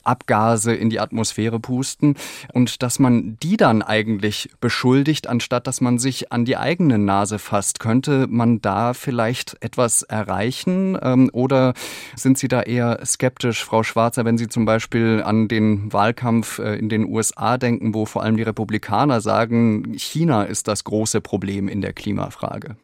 Abgase 0.04 0.74
in 0.74 0.90
die 0.90 1.00
Atmosphäre 1.00 1.60
pusten 1.60 2.16
und 2.52 2.82
dass 2.82 2.98
man 2.98 3.36
die 3.42 3.56
dann 3.56 3.82
eigentlich 3.82 4.50
beschuldigt, 4.60 5.26
anstatt 5.26 5.66
dass 5.66 5.80
man 5.80 5.98
sich 5.98 6.32
an 6.32 6.44
die 6.44 6.56
eigene 6.56 6.98
Nase 6.98 7.38
fasst. 7.38 7.80
Könnte 7.80 8.26
man 8.28 8.60
da 8.60 8.94
vielleicht 8.94 9.56
etwas 9.60 10.02
erreichen 10.02 10.98
ähm, 11.02 11.30
oder 11.32 11.74
sind 12.16 12.38
Sie 12.38 12.48
da 12.48 12.62
eher 12.62 13.04
skeptisch, 13.04 13.64
Frau 13.64 13.82
Schwarzer, 13.82 14.24
wenn 14.24 14.38
Sie 14.38 14.48
zum 14.48 14.64
Beispiel 14.64 15.22
an 15.24 15.48
den 15.48 15.92
Wahlkampf 15.92 16.58
äh, 16.58 16.76
in 16.76 16.88
den 16.88 17.06
USA 17.06 17.58
denken, 17.58 17.94
wo 17.94 18.06
vor 18.06 18.22
allem 18.22 18.36
die 18.36 18.42
Republikaner 18.42 19.20
sagen, 19.20 19.94
China 19.96 20.44
ist 20.44 20.68
das 20.68 20.84
große 20.84 21.20
Problem 21.20 21.68
in 21.68 21.80
der 21.80 21.92
Klimafrage? 21.92 22.76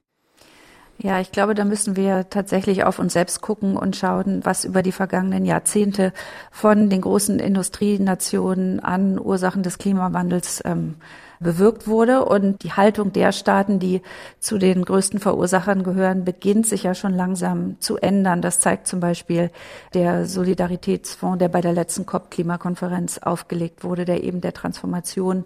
Ja, 0.98 1.20
ich 1.20 1.30
glaube, 1.30 1.54
da 1.54 1.64
müssen 1.64 1.94
wir 1.94 2.30
tatsächlich 2.30 2.84
auf 2.84 2.98
uns 2.98 3.12
selbst 3.12 3.42
gucken 3.42 3.76
und 3.76 3.96
schauen, 3.96 4.40
was 4.44 4.64
über 4.64 4.82
die 4.82 4.92
vergangenen 4.92 5.44
Jahrzehnte 5.44 6.12
von 6.50 6.88
den 6.88 7.02
großen 7.02 7.38
Industrienationen 7.38 8.80
an 8.80 9.18
Ursachen 9.18 9.62
des 9.62 9.76
Klimawandels 9.76 10.62
ähm, 10.64 10.94
bewirkt 11.40 11.86
wurde. 11.86 12.24
Und 12.24 12.62
die 12.62 12.72
Haltung 12.72 13.12
der 13.12 13.32
Staaten, 13.32 13.78
die 13.78 14.02
zu 14.38 14.58
den 14.58 14.84
größten 14.84 15.20
Verursachern 15.20 15.82
gehören, 15.82 16.24
beginnt 16.24 16.66
sich 16.66 16.82
ja 16.82 16.94
schon 16.94 17.14
langsam 17.14 17.76
zu 17.80 17.96
ändern. 17.96 18.42
Das 18.42 18.60
zeigt 18.60 18.86
zum 18.86 19.00
Beispiel 19.00 19.50
der 19.94 20.26
Solidaritätsfonds, 20.26 21.38
der 21.38 21.48
bei 21.48 21.60
der 21.60 21.72
letzten 21.72 22.06
COP-Klimakonferenz 22.06 23.18
aufgelegt 23.18 23.84
wurde, 23.84 24.04
der 24.04 24.22
eben 24.24 24.40
der 24.40 24.52
Transformation 24.52 25.44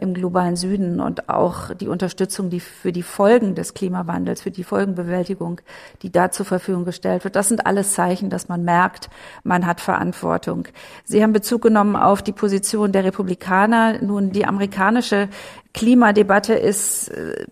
im 0.00 0.14
globalen 0.14 0.56
Süden 0.56 1.00
und 1.00 1.28
auch 1.28 1.74
die 1.74 1.88
Unterstützung, 1.88 2.50
die 2.50 2.60
für 2.60 2.92
die 2.92 3.02
Folgen 3.02 3.54
des 3.54 3.74
Klimawandels, 3.74 4.42
für 4.42 4.50
die 4.50 4.64
Folgenbewältigung, 4.64 5.60
die 6.02 6.12
da 6.12 6.30
zur 6.30 6.46
Verfügung 6.46 6.84
gestellt 6.84 7.24
wird. 7.24 7.36
Das 7.36 7.48
sind 7.48 7.66
alles 7.66 7.92
Zeichen, 7.92 8.30
dass 8.30 8.48
man 8.48 8.64
merkt, 8.64 9.10
man 9.42 9.66
hat 9.66 9.80
Verantwortung. 9.80 10.68
Sie 11.04 11.22
haben 11.22 11.32
Bezug 11.32 11.62
genommen 11.62 11.96
auf 11.96 12.22
die 12.22 12.32
Position 12.32 12.92
der 12.92 13.04
Republikaner. 13.04 14.00
Nun, 14.00 14.30
die 14.30 14.46
amerikanische 14.46 15.27
Klimadebatte 15.74 16.54
ist 16.54 17.08
äh, 17.08 17.46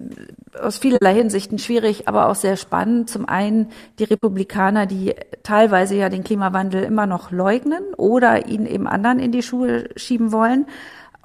aus 0.61 0.79
vielerlei 0.79 1.15
Hinsichten 1.15 1.59
schwierig, 1.59 2.09
aber 2.09 2.29
auch 2.29 2.35
sehr 2.35 2.57
spannend. 2.57 3.11
Zum 3.11 3.29
einen 3.29 3.71
die 3.99 4.05
Republikaner, 4.05 4.87
die 4.87 5.15
teilweise 5.43 5.95
ja 5.95 6.09
den 6.09 6.25
Klimawandel 6.25 6.83
immer 6.83 7.07
noch 7.07 7.31
leugnen 7.31 7.83
oder 7.97 8.47
ihn 8.47 8.67
eben 8.67 8.87
anderen 8.87 9.19
in 9.19 9.33
die 9.33 9.43
Schuhe 9.43 9.89
schieben 9.97 10.33
wollen. 10.33 10.67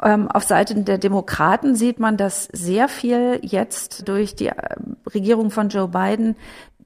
Ähm, 0.03 0.29
auf 0.29 0.43
Seiten 0.43 0.84
der 0.84 0.98
Demokraten 0.98 1.75
sieht 1.75 2.00
man, 2.00 2.17
dass 2.17 2.46
sehr 2.51 2.88
viel 2.88 3.39
jetzt 3.43 4.08
durch 4.08 4.36
die 4.36 4.48
äh, 4.48 4.55
Regierung 5.13 5.51
von 5.51 5.70
Joe 5.70 5.88
Biden 5.88 6.36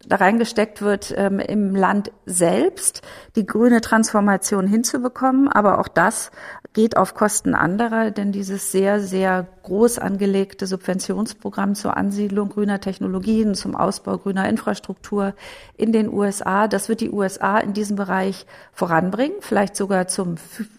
da 0.08 0.18
reingesteckt 0.18 0.82
wird, 0.82 1.14
ähm, 1.18 1.40
im 1.40 1.76
Land 1.76 2.12
selbst 2.26 3.02
die 3.36 3.46
grüne 3.46 3.82
Transformation 3.82 4.68
hinzubekommen. 4.68 5.48
Aber 5.48 5.80
auch 5.80 5.88
das 5.88 6.32
geht 6.74 6.98
auf 6.98 7.14
Kosten 7.16 7.56
anderer, 7.56 8.12
denn 8.12 8.32
dieses 8.32 8.72
sehr, 8.72 9.00
sehr 9.00 9.48
groß 9.64 9.98
angelegte 9.98 10.68
Subventionsprogramm 10.68 11.74
zur 11.74 11.98
Ansiedlung 11.98 12.50
grüner 12.50 12.82
Technologien, 12.82 13.56
zum 13.56 13.76
Ausbau 13.76 14.18
grüner 14.18 14.48
Infrastruktur 14.50 15.34
in 15.78 15.92
den 15.92 16.12
USA, 16.12 16.68
das 16.68 16.90
wird 16.90 17.02
die 17.02 17.12
USA 17.12 17.58
in 17.58 17.74
diesem 17.74 17.96
Bereich 17.96 18.46
voranbringen, 18.74 19.38
vielleicht 19.40 19.76
sogar 19.76 20.08
zum, 20.08 20.36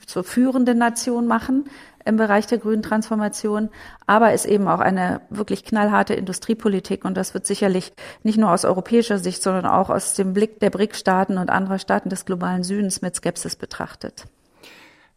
zur 0.07 0.23
führenden 0.23 0.79
Nation 0.79 1.27
machen 1.27 1.65
im 2.07 2.17
Bereich 2.17 2.47
der 2.47 2.59
grünen 2.59 2.83
Transformation, 2.83 3.69
aber 4.07 4.33
ist 4.33 4.47
eben 4.47 4.69
auch 4.69 4.81
eine 4.81 5.21
wirklich 5.31 5.65
knallharte 5.65 6.15
Industriepolitik 6.15 7.05
und 7.05 7.17
das 7.17 7.35
wird 7.35 7.47
sicherlich 7.47 7.93
nicht 8.23 8.39
nur 8.39 8.51
aus 8.51 8.65
europäischer 8.65 9.19
Sicht, 9.19 9.43
sondern 9.43 9.67
auch 9.67 9.91
aus 9.91 10.15
dem 10.15 10.33
Blick 10.33 10.61
der 10.61 10.71
BRIC-Staaten 10.71 11.39
und 11.39 11.51
anderer 11.51 11.79
Staaten 11.79 12.09
des 12.09 12.25
globalen 12.25 12.63
Südens 12.63 13.03
mit 13.03 13.17
Skepsis 13.17 13.57
betrachtet. 13.57 14.27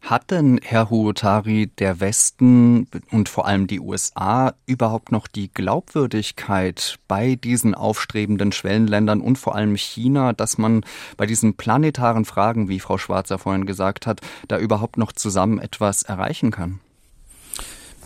Hat 0.00 0.30
denn, 0.30 0.58
Herr 0.62 0.90
Huotari, 0.90 1.70
der 1.78 2.00
Westen 2.00 2.88
und 3.10 3.28
vor 3.28 3.46
allem 3.46 3.66
die 3.66 3.80
USA 3.80 4.54
überhaupt 4.66 5.12
noch 5.12 5.28
die 5.28 5.52
Glaubwürdigkeit 5.52 6.98
bei 7.06 7.36
diesen 7.36 7.74
aufstrebenden 7.74 8.50
Schwellenländern 8.50 9.20
und 9.20 9.36
vor 9.36 9.54
allem 9.54 9.76
China, 9.76 10.32
dass 10.32 10.58
man 10.58 10.84
bei 11.16 11.26
diesen 11.26 11.54
planetaren 11.54 12.24
Fragen, 12.24 12.68
wie 12.68 12.80
Frau 12.80 12.98
Schwarzer 12.98 13.38
vorhin 13.38 13.66
gesagt 13.66 14.06
hat, 14.06 14.20
da 14.48 14.58
überhaupt 14.58 14.96
noch 14.96 15.12
zusammen 15.12 15.58
etwas 15.58 16.02
erreichen 16.02 16.50
kann? 16.50 16.80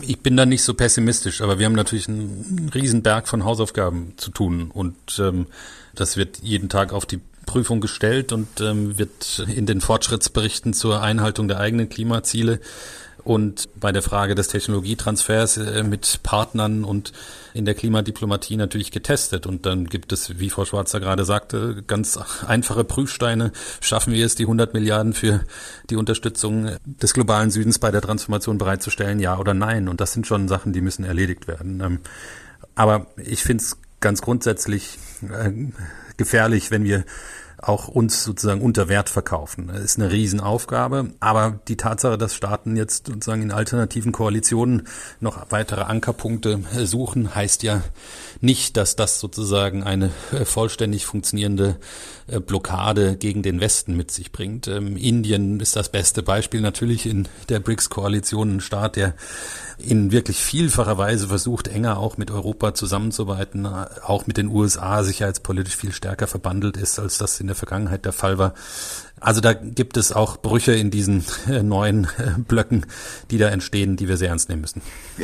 Ich 0.01 0.19
bin 0.19 0.35
da 0.35 0.45
nicht 0.45 0.63
so 0.63 0.73
pessimistisch, 0.73 1.41
aber 1.41 1.57
wir 1.57 1.65
haben 1.65 1.73
natürlich 1.73 2.09
einen 2.09 2.69
Riesenberg 2.73 3.29
von 3.29 3.45
Hausaufgaben 3.45 4.13
zu 4.17 4.29
tun 4.29 4.69
und 4.69 4.95
ähm, 5.19 5.47
das 5.95 6.17
wird 6.17 6.39
jeden 6.39 6.67
Tag 6.67 6.91
auf 6.91 7.05
die 7.05 7.21
Prüfung 7.45 7.81
gestellt 7.81 8.31
und 8.31 8.61
ähm, 8.61 8.97
wird 8.97 9.45
in 9.47 9.65
den 9.65 9.81
Fortschrittsberichten 9.81 10.73
zur 10.73 11.01
Einhaltung 11.01 11.47
der 11.47 11.59
eigenen 11.59 11.89
Klimaziele 11.89 12.59
und 13.25 13.67
bei 13.79 13.91
der 13.91 14.03
Frage 14.03 14.35
des 14.35 14.49
Technologietransfers 14.49 15.57
äh, 15.57 15.83
mit 15.83 16.19
Partnern 16.21 16.83
und 16.83 17.11
in 17.55 17.65
der 17.65 17.73
Klimadiplomatie 17.73 18.55
natürlich 18.55 18.91
getestet. 18.91 19.47
Und 19.47 19.65
dann 19.65 19.87
gibt 19.87 20.13
es, 20.13 20.37
wie 20.39 20.51
Frau 20.51 20.63
Schwarzer 20.63 20.99
gerade 20.99 21.25
sagte, 21.25 21.83
ganz 21.87 22.19
einfache 22.47 22.83
Prüfsteine. 22.83 23.51
Schaffen 23.81 24.13
wir 24.13 24.25
es, 24.25 24.35
die 24.35 24.43
100 24.43 24.75
Milliarden 24.75 25.13
für 25.13 25.41
die 25.89 25.95
Unterstützung 25.95 26.77
des 26.85 27.15
globalen 27.15 27.49
Südens 27.49 27.79
bei 27.79 27.89
der 27.89 28.01
Transformation 28.01 28.59
bereitzustellen, 28.59 29.19
ja 29.19 29.39
oder 29.39 29.55
nein? 29.55 29.87
Und 29.87 30.01
das 30.01 30.13
sind 30.13 30.27
schon 30.27 30.47
Sachen, 30.47 30.71
die 30.71 30.81
müssen 30.81 31.03
erledigt 31.03 31.47
werden. 31.47 31.81
Ähm, 31.81 31.99
aber 32.75 33.07
ich 33.17 33.41
finde 33.41 33.63
es 33.63 33.77
ganz 34.01 34.21
grundsätzlich 34.21 34.99
äh, 35.23 35.51
gefährlich, 36.17 36.71
wenn 36.71 36.83
wir 36.83 37.03
auch 37.65 37.87
uns 37.87 38.23
sozusagen 38.23 38.61
unter 38.61 38.89
Wert 38.89 39.09
verkaufen. 39.09 39.67
Das 39.67 39.79
ist 39.79 39.99
eine 39.99 40.11
Riesenaufgabe, 40.11 41.11
aber 41.19 41.59
die 41.67 41.77
Tatsache, 41.77 42.17
dass 42.17 42.35
Staaten 42.35 42.77
jetzt 42.77 43.07
sozusagen 43.07 43.41
in 43.41 43.51
alternativen 43.51 44.11
Koalitionen 44.11 44.87
noch 45.19 45.47
weitere 45.49 45.81
Ankerpunkte 45.81 46.59
suchen, 46.83 47.33
heißt 47.33 47.63
ja 47.63 47.81
nicht, 48.39 48.77
dass 48.77 48.95
das 48.95 49.19
sozusagen 49.19 49.83
eine 49.83 50.11
äh, 50.31 50.45
vollständig 50.45 51.05
funktionierende 51.05 51.77
äh, 52.27 52.39
Blockade 52.39 53.17
gegen 53.17 53.41
den 53.41 53.59
Westen 53.59 53.97
mit 53.97 54.11
sich 54.11 54.31
bringt. 54.31 54.67
Ähm, 54.67 54.95
Indien 54.95 55.59
ist 55.59 55.75
das 55.75 55.89
beste 55.89 56.21
Beispiel 56.21 56.61
natürlich 56.61 57.07
in 57.07 57.27
der 57.49 57.59
BRICS-Koalition, 57.59 58.57
ein 58.57 58.61
Staat, 58.61 58.95
der 58.95 59.15
in 59.77 60.11
wirklich 60.11 60.37
vielfacher 60.37 60.97
Weise 60.97 61.27
versucht, 61.27 61.67
enger 61.67 61.97
auch 61.97 62.17
mit 62.17 62.31
Europa 62.31 62.73
zusammenzuarbeiten, 62.73 63.65
auch 63.65 64.25
mit 64.25 64.37
den 64.37 64.47
USA 64.47 65.03
sicherheitspolitisch 65.03 65.75
viel 65.75 65.91
stärker 65.91 66.27
verbandelt 66.27 66.77
ist, 66.77 66.97
als 66.99 67.17
das 67.17 67.39
in 67.39 67.47
der 67.47 67.54
Vergangenheit 67.55 68.05
der 68.05 68.13
Fall 68.13 68.37
war. 68.37 68.53
Also 69.21 69.39
da 69.39 69.53
gibt 69.53 69.95
es 69.95 70.11
auch 70.11 70.37
Brüche 70.37 70.73
in 70.73 70.91
diesen 70.91 71.23
äh, 71.47 71.63
neuen 71.63 72.05
äh, 72.17 72.37
Blöcken, 72.37 72.85
die 73.31 73.37
da 73.37 73.47
entstehen, 73.47 73.95
die 73.95 74.09
wir 74.09 74.17
sehr 74.17 74.29
ernst 74.29 74.49
nehmen 74.49 74.61
müssen. 74.61 74.81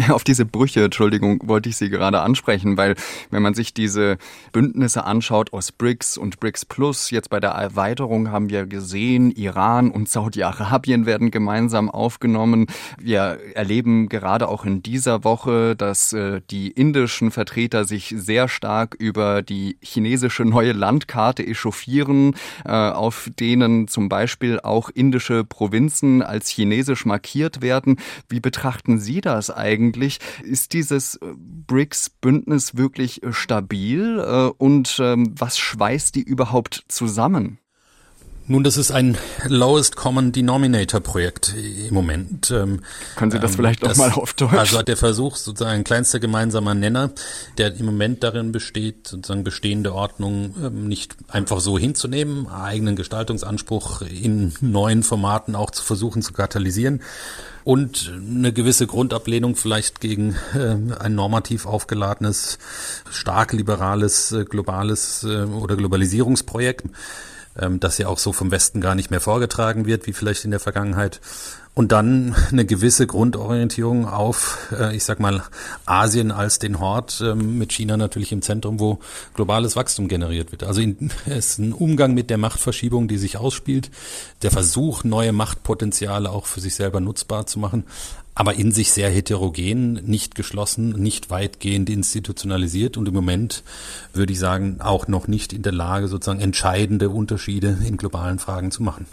Auf 0.10 0.24
diese 0.24 0.46
Brüche, 0.46 0.86
Entschuldigung, 0.86 1.42
wollte 1.44 1.68
ich 1.68 1.76
Sie 1.76 1.90
gerade 1.90 2.22
ansprechen, 2.22 2.78
weil 2.78 2.96
wenn 3.32 3.44
man 3.44 3.54
sich 3.54 3.74
diese 3.74 4.18
Bündnisse 4.54 5.04
anschaut 5.04 5.52
aus 5.52 5.74
BRICS 5.74 6.18
und 6.18 6.40
BRICS 6.40 6.66
Plus, 6.66 7.12
jetzt 7.12 7.30
bei 7.30 7.42
der 7.42 7.52
Erweiterung 7.52 8.32
haben 8.32 8.50
wir 8.50 8.66
gesehen, 8.66 9.30
Iran 9.32 9.92
und 9.92 10.08
Saudi-Arabien 10.08 11.06
werden 11.06 11.30
gemeinsam 11.30 11.90
aufgenommen. 11.90 12.68
Wir 12.98 13.40
erleben 13.56 14.08
gerade 14.08 14.48
auch 14.48 14.64
in 14.64 14.82
dieser 14.82 15.26
Woche, 15.26 15.76
dass 15.76 16.14
äh, 16.14 16.40
die 16.50 16.72
indischen 16.72 17.30
Vertreter 17.30 17.84
sich 17.84 18.16
sehr 18.18 18.48
stark 18.48 18.96
über 18.98 19.42
die 19.42 19.78
chinesische 19.82 20.46
neue 20.46 20.72
Landkarte 20.72 21.46
echauffieren, 21.46 22.36
auf 22.64 23.30
denen 23.40 23.81
zum 23.88 24.10
Beispiel 24.10 24.60
auch 24.60 24.90
indische 24.90 25.44
Provinzen 25.44 26.22
als 26.22 26.50
chinesisch 26.50 27.06
markiert 27.06 27.62
werden. 27.62 28.00
Wie 28.30 28.40
betrachten 28.40 29.00
Sie 29.00 29.22
das 29.22 29.50
eigentlich? 29.50 30.20
Ist 30.44 30.74
dieses 30.74 31.16
äh, 31.16 31.34
BRICS-Bündnis 31.38 32.78
wirklich 32.78 33.24
äh, 33.24 33.34
stabil 33.34 34.20
äh, 34.20 34.52
und 34.58 34.98
ähm, 35.02 35.34
was 35.38 35.58
schweißt 35.58 36.16
die 36.16 36.24
überhaupt 36.24 36.86
zusammen? 36.88 37.60
Nun, 38.52 38.66
das 38.66 38.76
ist 38.76 38.92
ein 38.92 39.18
Lowest 39.48 39.96
Common 39.96 40.34
Denominator 40.34 41.00
Projekt 41.00 41.56
im 41.56 41.94
Moment. 41.94 42.52
Ähm, 42.52 42.82
Können 43.16 43.32
Sie 43.32 43.40
das 43.40 43.52
ähm, 43.52 43.56
vielleicht 43.56 43.86
auch 43.86 43.96
mal 43.96 44.12
auf 44.12 44.34
Deutsch? 44.34 44.52
Also 44.52 44.82
der 44.82 44.98
Versuch, 44.98 45.38
sozusagen 45.38 45.86
kleinster 45.86 46.20
gemeinsamer 46.20 46.74
Nenner, 46.74 47.12
der 47.58 47.74
im 47.74 47.86
Moment 47.86 48.24
darin 48.24 48.52
besteht, 48.52 49.08
sozusagen 49.08 49.46
bestehende 49.46 49.94
Ordnung 49.94 50.54
ähm, 50.62 50.90
nicht 50.90 51.16
einfach 51.30 51.62
so 51.62 51.80
hinzunehmen, 51.80 52.50
eigenen 52.50 52.98
Gestaltungsanspruch 52.98 54.02
in 54.02 54.52
neuen 54.60 55.04
Formaten 55.04 55.56
auch 55.56 55.72
zu 55.72 55.82
versuchen 55.82 56.22
zu 56.22 56.34
katalysieren 56.34 57.02
und 57.64 58.12
eine 58.20 58.52
gewisse 58.52 58.86
Grundablehnung 58.86 59.56
vielleicht 59.56 60.02
gegen 60.02 60.36
äh, 60.54 60.76
ein 61.00 61.16
normativ 61.16 61.66
aufgeladenes, 61.66 62.58
stark 63.10 63.54
liberales, 63.54 64.34
äh, 64.34 64.44
globales 64.44 65.24
äh, 65.24 65.46
oder 65.46 65.78
Globalisierungsprojekt 65.78 66.84
ähm, 67.60 67.80
das 67.80 67.98
ja 67.98 68.08
auch 68.08 68.18
so 68.18 68.34
vom 68.34 68.52
Westen 68.52 68.82
gar 68.82 68.96
nicht 68.96 69.12
mehr 69.12 69.22
vorgetragen 69.22 69.86
wird, 69.86 70.08
wie 70.08 70.14
vielleicht 70.14 70.46
in 70.46 70.52
der 70.52 70.60
Vergangenheit. 70.60 71.22
Und 71.74 71.94
dann 71.94 72.36
eine 72.52 72.66
gewisse 72.66 73.08
Grundorientierung 73.08 74.08
auf, 74.08 74.74
äh, 74.78 74.96
ich 74.96 75.04
sag 75.04 75.20
mal, 75.20 75.44
Asien 75.86 76.32
als 76.32 76.60
den 76.60 76.80
Hort, 76.80 77.22
äh, 77.22 77.34
mit 77.34 77.72
China 77.72 77.98
natürlich 77.98 78.32
im 78.32 78.42
Zentrum, 78.42 78.80
wo 78.80 79.00
globales 79.34 79.76
Wachstum 79.76 80.08
generiert 80.08 80.52
wird. 80.52 80.64
Also 80.64 80.82
in, 80.82 81.12
es 81.26 81.52
ist 81.52 81.60
ein 81.60 81.74
Umgang 81.74 82.14
mit 82.14 82.30
der 82.30 82.38
Machtverschiebung, 82.38 83.08
die 83.08 83.18
sich 83.18 83.38
ausspielt, 83.38 83.90
der 84.42 84.52
Versuch, 84.52 85.04
neue 85.04 85.32
Machtpotenziale 85.32 86.30
auch 86.30 86.46
für 86.46 86.60
sich 86.60 86.76
selber 86.76 87.00
nutzbar 87.00 87.46
zu 87.46 87.60
machen, 87.60 87.86
aber 88.34 88.56
in 88.56 88.72
sich 88.72 88.92
sehr 88.92 89.10
heterogen, 89.10 89.94
nicht 90.06 90.36
geschlossen, 90.36 90.90
nicht 90.92 91.30
weitgehend 91.30 91.90
institutionalisiert 91.90 92.98
und 92.98 93.08
im 93.08 93.14
Moment 93.14 93.64
würde 94.14 94.34
ich 94.34 94.40
sagen 94.40 94.78
auch 94.80 95.08
noch 95.08 95.28
nicht 95.28 95.54
in 95.54 95.62
der 95.62 95.74
Lage, 95.74 96.08
sozusagen 96.08 96.40
entscheidende 96.40 97.10
Unterschiede 97.10 97.78
in 97.86 97.98
globalen 97.98 98.40
Fragen 98.40 98.72
zu 98.72 98.84
machen. 98.84 99.06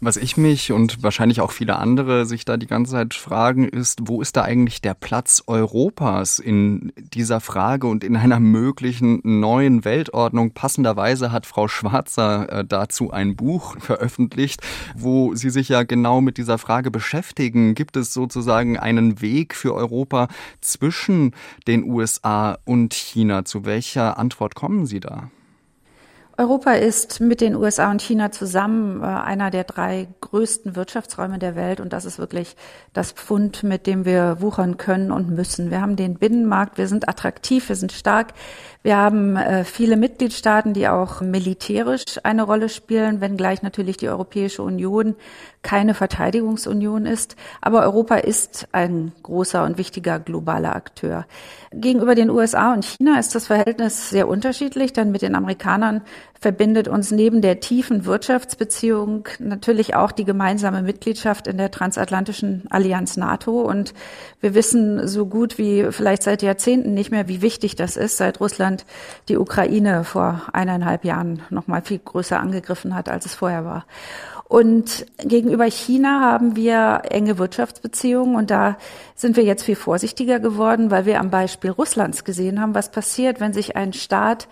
Was 0.00 0.16
ich 0.16 0.36
mich 0.36 0.70
und 0.70 1.02
wahrscheinlich 1.02 1.40
auch 1.40 1.50
viele 1.50 1.76
andere 1.76 2.24
sich 2.24 2.44
da 2.44 2.56
die 2.56 2.68
ganze 2.68 2.92
Zeit 2.92 3.14
fragen, 3.14 3.66
ist, 3.66 3.98
wo 4.04 4.22
ist 4.22 4.36
da 4.36 4.42
eigentlich 4.42 4.80
der 4.80 4.94
Platz 4.94 5.42
Europas 5.48 6.38
in 6.38 6.92
dieser 6.96 7.40
Frage 7.40 7.88
und 7.88 8.04
in 8.04 8.14
einer 8.14 8.38
möglichen 8.38 9.20
neuen 9.24 9.84
Weltordnung? 9.84 10.52
Passenderweise 10.52 11.32
hat 11.32 11.46
Frau 11.46 11.66
Schwarzer 11.66 12.48
äh, 12.48 12.64
dazu 12.64 13.10
ein 13.10 13.34
Buch 13.34 13.76
veröffentlicht, 13.80 14.60
wo 14.94 15.34
sie 15.34 15.50
sich 15.50 15.68
ja 15.68 15.82
genau 15.82 16.20
mit 16.20 16.38
dieser 16.38 16.58
Frage 16.58 16.92
beschäftigen. 16.92 17.74
Gibt 17.74 17.96
es 17.96 18.14
sozusagen 18.14 18.78
einen 18.78 19.20
Weg 19.20 19.56
für 19.56 19.74
Europa 19.74 20.28
zwischen 20.60 21.34
den 21.66 21.82
USA 21.82 22.56
und 22.64 22.94
China? 22.94 23.44
Zu 23.44 23.64
welcher 23.64 24.16
Antwort 24.16 24.54
kommen 24.54 24.86
Sie 24.86 25.00
da? 25.00 25.28
Europa 26.40 26.74
ist 26.74 27.18
mit 27.18 27.40
den 27.40 27.56
USA 27.56 27.90
und 27.90 28.00
China 28.00 28.30
zusammen 28.30 29.02
äh, 29.02 29.06
einer 29.06 29.50
der 29.50 29.64
drei 29.64 30.06
größten 30.20 30.76
Wirtschaftsräume 30.76 31.40
der 31.40 31.56
Welt. 31.56 31.80
Und 31.80 31.92
das 31.92 32.04
ist 32.04 32.20
wirklich 32.20 32.54
das 32.92 33.10
Pfund, 33.10 33.64
mit 33.64 33.88
dem 33.88 34.04
wir 34.04 34.40
wuchern 34.40 34.76
können 34.76 35.10
und 35.10 35.30
müssen. 35.30 35.72
Wir 35.72 35.80
haben 35.80 35.96
den 35.96 36.14
Binnenmarkt, 36.14 36.78
wir 36.78 36.86
sind 36.86 37.08
attraktiv, 37.08 37.68
wir 37.68 37.74
sind 37.74 37.90
stark, 37.90 38.34
wir 38.84 38.96
haben 38.96 39.34
äh, 39.34 39.64
viele 39.64 39.96
Mitgliedstaaten, 39.96 40.74
die 40.74 40.86
auch 40.86 41.22
militärisch 41.22 42.04
eine 42.22 42.44
Rolle 42.44 42.68
spielen, 42.68 43.20
wenngleich 43.20 43.62
natürlich 43.62 43.96
die 43.96 44.08
Europäische 44.08 44.62
Union 44.62 45.16
keine 45.62 45.94
Verteidigungsunion 45.94 47.06
ist. 47.06 47.36
Aber 47.60 47.82
Europa 47.82 48.16
ist 48.16 48.68
ein 48.72 49.12
großer 49.22 49.64
und 49.64 49.78
wichtiger 49.78 50.18
globaler 50.18 50.74
Akteur. 50.76 51.26
Gegenüber 51.72 52.14
den 52.14 52.30
USA 52.30 52.72
und 52.72 52.84
China 52.84 53.18
ist 53.18 53.34
das 53.34 53.46
Verhältnis 53.46 54.08
sehr 54.10 54.28
unterschiedlich, 54.28 54.92
denn 54.92 55.10
mit 55.10 55.22
den 55.22 55.34
Amerikanern 55.34 56.02
verbindet 56.40 56.86
uns 56.86 57.10
neben 57.10 57.42
der 57.42 57.60
tiefen 57.60 58.04
Wirtschaftsbeziehung 58.04 59.28
natürlich 59.40 59.96
auch 59.96 60.12
die 60.12 60.24
gemeinsame 60.24 60.82
Mitgliedschaft 60.82 61.48
in 61.48 61.58
der 61.58 61.70
transatlantischen 61.70 62.64
Allianz 62.70 63.16
NATO. 63.16 63.60
Und 63.60 63.92
wir 64.40 64.54
wissen 64.54 65.06
so 65.08 65.26
gut 65.26 65.58
wie 65.58 65.88
vielleicht 65.90 66.22
seit 66.22 66.42
Jahrzehnten 66.42 66.94
nicht 66.94 67.10
mehr, 67.10 67.28
wie 67.28 67.42
wichtig 67.42 67.74
das 67.74 67.96
ist, 67.96 68.16
seit 68.16 68.40
Russland 68.40 68.86
die 69.28 69.36
Ukraine 69.36 70.04
vor 70.04 70.42
eineinhalb 70.52 71.04
Jahren 71.04 71.42
noch 71.50 71.66
mal 71.66 71.82
viel 71.82 71.98
größer 71.98 72.38
angegriffen 72.38 72.94
hat, 72.94 73.08
als 73.08 73.26
es 73.26 73.34
vorher 73.34 73.64
war. 73.64 73.84
Und 74.48 75.04
gegenüber 75.18 75.66
China 75.66 76.20
haben 76.20 76.56
wir 76.56 77.02
enge 77.10 77.36
Wirtschaftsbeziehungen 77.36 78.34
und 78.34 78.50
da 78.50 78.78
sind 79.14 79.36
wir 79.36 79.44
jetzt 79.44 79.62
viel 79.62 79.76
vorsichtiger 79.76 80.40
geworden, 80.40 80.90
weil 80.90 81.04
wir 81.04 81.20
am 81.20 81.28
Beispiel 81.28 81.70
Russlands 81.70 82.24
gesehen 82.24 82.58
haben, 82.58 82.74
was 82.74 82.90
passiert, 82.90 83.40
wenn 83.40 83.52
sich 83.52 83.76
ein 83.76 83.92
Staat 83.92 84.48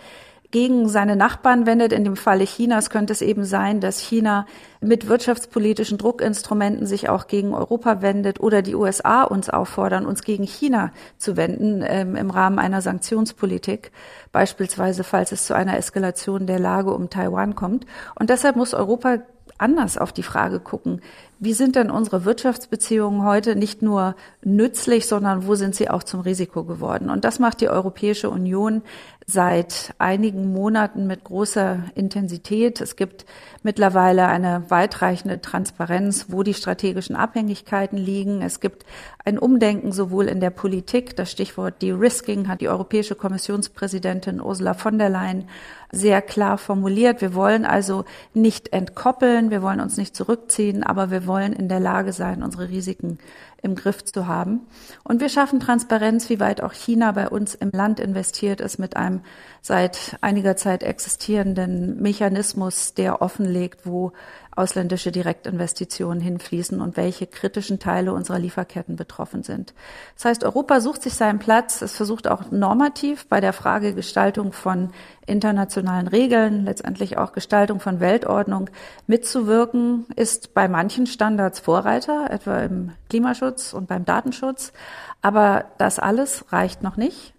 gegen 0.50 0.88
seine 0.88 1.16
Nachbarn 1.16 1.64
wendet. 1.64 1.92
In 1.92 2.04
dem 2.04 2.16
Falle 2.16 2.44
Chinas 2.44 2.90
könnte 2.90 3.14
es 3.14 3.22
eben 3.22 3.44
sein, 3.44 3.80
dass 3.80 3.98
China 3.98 4.46
mit 4.82 5.09
wirtschaftspolitischen 5.09 5.96
Druckinstrumenten 5.96 6.87
sich 6.87 7.09
auch 7.09 7.26
gegen 7.26 7.54
Europa 7.54 8.02
wendet 8.02 8.38
oder 8.38 8.61
die 8.61 8.74
USA 8.74 9.22
uns 9.22 9.48
auffordern, 9.48 10.04
uns 10.04 10.22
gegen 10.22 10.44
China 10.44 10.92
zu 11.16 11.38
wenden 11.38 11.82
ähm, 11.87 12.16
im 12.16 12.30
Rahmen 12.30 12.59
einer 12.59 12.82
Sanktionspolitik, 12.82 13.92
beispielsweise 14.30 15.04
falls 15.04 15.32
es 15.32 15.46
zu 15.46 15.54
einer 15.54 15.78
Eskalation 15.78 16.46
der 16.46 16.59
Lage 16.59 16.92
um 16.92 17.09
Taiwan 17.09 17.54
kommt. 17.54 17.87
Und 18.14 18.30
deshalb 18.30 18.56
muss 18.56 18.74
Europa 18.74 19.18
anders 19.59 19.99
auf 19.99 20.12
die 20.12 20.23
Frage 20.23 20.61
gucken, 20.61 21.01
wie 21.38 21.53
sind 21.53 21.77
denn 21.77 21.90
unsere 21.90 22.25
Wirtschaftsbeziehungen 22.25 23.25
heute 23.25 23.57
nicht 23.57 23.83
nur 23.83 24.16
nützlich, 24.42 25.07
sondern 25.07 25.46
wo 25.46 25.55
sind 25.55 25.75
sie 25.75 25.90
auch 25.90 26.03
zum 26.03 26.20
Risiko 26.20 26.64
geworden? 26.64 27.11
Und 27.11 27.25
das 27.25 27.38
macht 27.38 27.61
die 27.61 27.68
Europäische 27.68 28.31
Union 28.31 28.83
seit 29.29 29.92
einigen 29.99 30.53
Monaten 30.53 31.09
mit 31.09 31.25
großer 31.25 31.81
Intensität. 31.96 32.81
Es 32.81 32.94
gibt 32.94 33.27
mittlerweile 33.64 34.29
eine 34.29 34.70
weitreichende 34.70 35.40
Transparenz, 35.40 36.27
wo 36.29 36.44
die 36.44 36.55
strategischen 36.55 37.16
Abhängigkeiten 37.16 37.99
liegen. 37.99 38.40
Es 38.40 38.61
gibt 38.61 38.87
ein 39.25 39.38
Umdenken 39.38 39.90
sowohl 39.90 40.27
in 40.27 40.38
der 40.38 40.51
Politik. 40.51 41.16
Das 41.16 41.33
Stichwort 41.33 41.83
De-Risking 41.83 42.46
hat 42.46 42.61
die 42.61 42.68
Europäische 42.68 43.16
Kommissionspräsidentin 43.16 44.40
Ursula 44.40 44.75
von 44.75 44.96
der 44.96 45.09
Leyen 45.09 45.49
sehr 45.90 46.22
klar 46.22 46.57
formuliert. 46.57 47.20
Wir 47.20 47.35
wollen 47.35 47.64
also 47.64 48.05
nicht 48.33 48.72
entkoppeln, 48.72 49.51
wir 49.51 49.62
wollen 49.62 49.81
uns 49.81 49.96
nicht 49.96 50.14
zurückziehen, 50.14 50.85
aber 50.85 51.11
wir 51.11 51.26
wollen 51.27 51.53
in 51.53 51.69
der 51.69 51.81
Lage 51.81 52.12
sein, 52.12 52.43
unsere 52.43 52.69
Risiken 52.69 53.19
im 53.62 53.75
Griff 53.75 54.05
zu 54.05 54.27
haben. 54.27 54.67
Und 55.05 55.21
wir 55.21 55.29
schaffen 55.29 55.61
Transparenz, 55.61 56.29
wie 56.31 56.41
weit 56.41 56.61
auch 56.61 56.73
China 56.73 57.12
bei 57.12 57.29
uns 57.29 57.55
im 57.55 57.71
Land 57.71 58.01
investiert 58.01 58.61
ist, 58.61 58.79
mit 58.79 58.97
einem 58.97 59.21
seit 59.62 60.17
einiger 60.21 60.57
Zeit 60.57 60.83
existierenden 60.83 62.01
Mechanismus, 62.01 62.95
der 62.95 63.23
offenlegt, 63.23 63.87
wo 63.87 64.12
ausländische 64.57 65.12
Direktinvestitionen 65.12 66.21
hinfließen 66.21 66.81
und 66.81 66.97
welche 66.97 67.27
kritischen 67.27 67.79
Teile 67.79 68.12
unserer 68.12 68.38
Lieferketten 68.38 68.97
betroffen 68.97 69.42
sind. 69.42 69.75
Das 70.14 70.25
heißt, 70.25 70.45
Europa 70.45 70.81
sucht 70.81 71.03
sich 71.03 71.14
seinen 71.14 71.38
Platz. 71.38 71.83
Es 71.83 71.95
versucht 71.95 72.27
auch 72.27 72.51
normativ 72.51 73.27
bei 73.27 73.40
der 73.40 73.53
Frage 73.53 73.95
Gestaltung 73.95 74.53
von 74.53 74.90
internationalen 75.27 76.09
Regeln, 76.09 76.64
letztendlich 76.64 77.19
auch 77.19 77.33
Gestaltung 77.33 77.81
von 77.81 78.01
Weltordnung 78.01 78.71
mitzuwirken, 79.07 80.07
ist 80.16 80.55
bei 80.55 80.69
manchen 80.69 81.07
Standards 81.07 81.61
Vorreiter, 81.61 82.31
etwa 82.31 82.61
im 82.61 82.92
Klimaschutz 83.11 83.75
und 83.75 83.88
beim 83.88 84.05
Datenschutz. 84.05 84.73
Aber 85.21 85.66
das 85.79 85.99
alles 85.99 86.45
reicht 86.51 86.83
noch 86.83 86.97
nicht. 86.97 87.35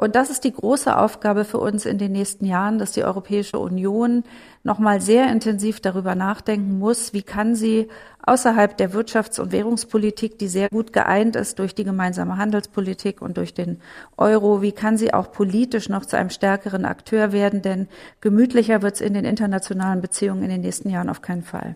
Und 0.00 0.14
das 0.14 0.30
ist 0.30 0.44
die 0.44 0.52
große 0.52 0.96
Aufgabe 0.96 1.44
für 1.44 1.58
uns 1.58 1.84
in 1.84 1.98
den 1.98 2.12
nächsten 2.12 2.44
Jahren, 2.44 2.78
dass 2.78 2.92
die 2.92 3.02
Europäische 3.02 3.58
Union 3.58 4.22
nochmal 4.62 5.00
sehr 5.00 5.28
intensiv 5.28 5.80
darüber 5.80 6.14
nachdenken 6.14 6.78
muss, 6.78 7.12
wie 7.14 7.22
kann 7.22 7.56
sie 7.56 7.88
außerhalb 8.24 8.76
der 8.76 8.92
Wirtschafts- 8.92 9.40
und 9.40 9.50
Währungspolitik, 9.50 10.38
die 10.38 10.46
sehr 10.46 10.68
gut 10.68 10.92
geeint 10.92 11.34
ist 11.34 11.58
durch 11.58 11.74
die 11.74 11.82
gemeinsame 11.82 12.36
Handelspolitik 12.36 13.20
und 13.20 13.38
durch 13.38 13.54
den 13.54 13.80
Euro, 14.16 14.62
wie 14.62 14.70
kann 14.70 14.96
sie 14.96 15.12
auch 15.12 15.32
politisch 15.32 15.88
noch 15.88 16.06
zu 16.06 16.16
einem 16.16 16.30
stärkeren 16.30 16.84
Akteur 16.84 17.32
werden, 17.32 17.60
denn 17.60 17.88
gemütlicher 18.20 18.82
wird 18.82 18.94
es 18.94 19.00
in 19.00 19.14
den 19.14 19.24
internationalen 19.24 20.00
Beziehungen 20.00 20.44
in 20.44 20.50
den 20.50 20.60
nächsten 20.60 20.90
Jahren 20.90 21.08
auf 21.08 21.22
keinen 21.22 21.42
Fall. 21.42 21.74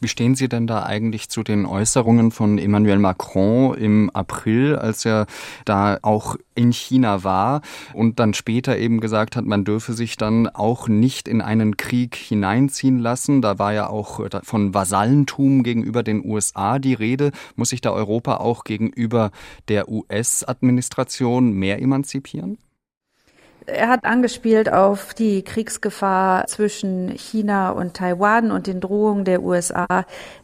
Wie 0.00 0.08
stehen 0.08 0.34
Sie 0.34 0.48
denn 0.48 0.66
da 0.66 0.84
eigentlich 0.84 1.28
zu 1.28 1.42
den 1.42 1.66
Äußerungen 1.66 2.30
von 2.30 2.58
Emmanuel 2.58 2.98
Macron 2.98 3.74
im 3.74 4.10
April, 4.10 4.76
als 4.76 5.04
er 5.04 5.26
da 5.64 5.98
auch 6.02 6.36
in 6.54 6.72
China 6.72 7.24
war 7.24 7.62
und 7.94 8.18
dann 8.18 8.34
später 8.34 8.76
eben 8.76 9.00
gesagt 9.00 9.36
hat, 9.36 9.44
man 9.44 9.64
dürfe 9.64 9.92
sich 9.92 10.16
dann 10.16 10.48
auch 10.48 10.88
nicht 10.88 11.28
in 11.28 11.40
einen 11.40 11.76
Krieg 11.76 12.16
hineinziehen 12.16 12.98
lassen? 12.98 13.42
Da 13.42 13.58
war 13.58 13.72
ja 13.72 13.88
auch 13.88 14.20
von 14.42 14.74
Vasallentum 14.74 15.62
gegenüber 15.62 16.02
den 16.02 16.24
USA 16.24 16.78
die 16.78 16.94
Rede. 16.94 17.32
Muss 17.56 17.70
sich 17.70 17.80
da 17.80 17.90
Europa 17.92 18.36
auch 18.36 18.64
gegenüber 18.64 19.30
der 19.68 19.88
US-Administration 19.88 21.52
mehr 21.52 21.80
emanzipieren? 21.80 22.58
Er 23.66 23.88
hat 23.88 24.04
angespielt 24.04 24.72
auf 24.72 25.14
die 25.14 25.42
Kriegsgefahr 25.42 26.46
zwischen 26.46 27.10
China 27.10 27.70
und 27.70 27.94
Taiwan 27.94 28.50
und 28.50 28.66
den 28.66 28.80
Drohungen 28.80 29.24
der 29.24 29.42
USA, 29.42 29.86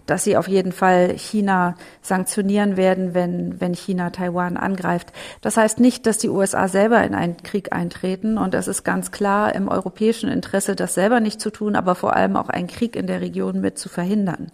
dass 0.05 0.25
sie 0.25 0.37
auf 0.37 0.49
jeden 0.49 0.73
Fall 0.73 1.15
China 1.17 1.77
sanktionieren 2.03 2.77
werden, 2.77 3.15
wenn, 3.15 3.61
wenn 3.61 3.75
China 3.75 4.11
Taiwan 4.11 4.57
angreift. 4.57 5.13
Das 5.41 5.57
heißt 5.57 5.81
nicht, 5.81 6.07
dass 6.07 6.19
die 6.19 6.29
USA 6.29 6.69
selber 6.69 7.03
in 7.05 7.15
einen 7.15 7.39
Krieg 7.39 7.73
eintreten. 7.73 8.39
Und 8.39 8.55
es 8.55 8.69
ist 8.69 8.85
ganz 8.85 9.11
klar 9.11 9.55
im 9.55 9.69
europäischen 9.69 10.31
Interesse, 10.31 10.77
das 10.77 10.95
selber 10.95 11.21
nicht 11.21 11.41
zu 11.41 11.51
tun, 11.51 11.75
aber 11.75 11.95
vor 11.95 12.15
allem 12.15 12.37
auch 12.37 12.49
einen 12.49 12.69
Krieg 12.69 12.97
in 12.97 13.07
der 13.07 13.21
Region 13.21 13.61
mit 13.61 13.79
zu 13.79 13.89
verhindern. 13.89 14.53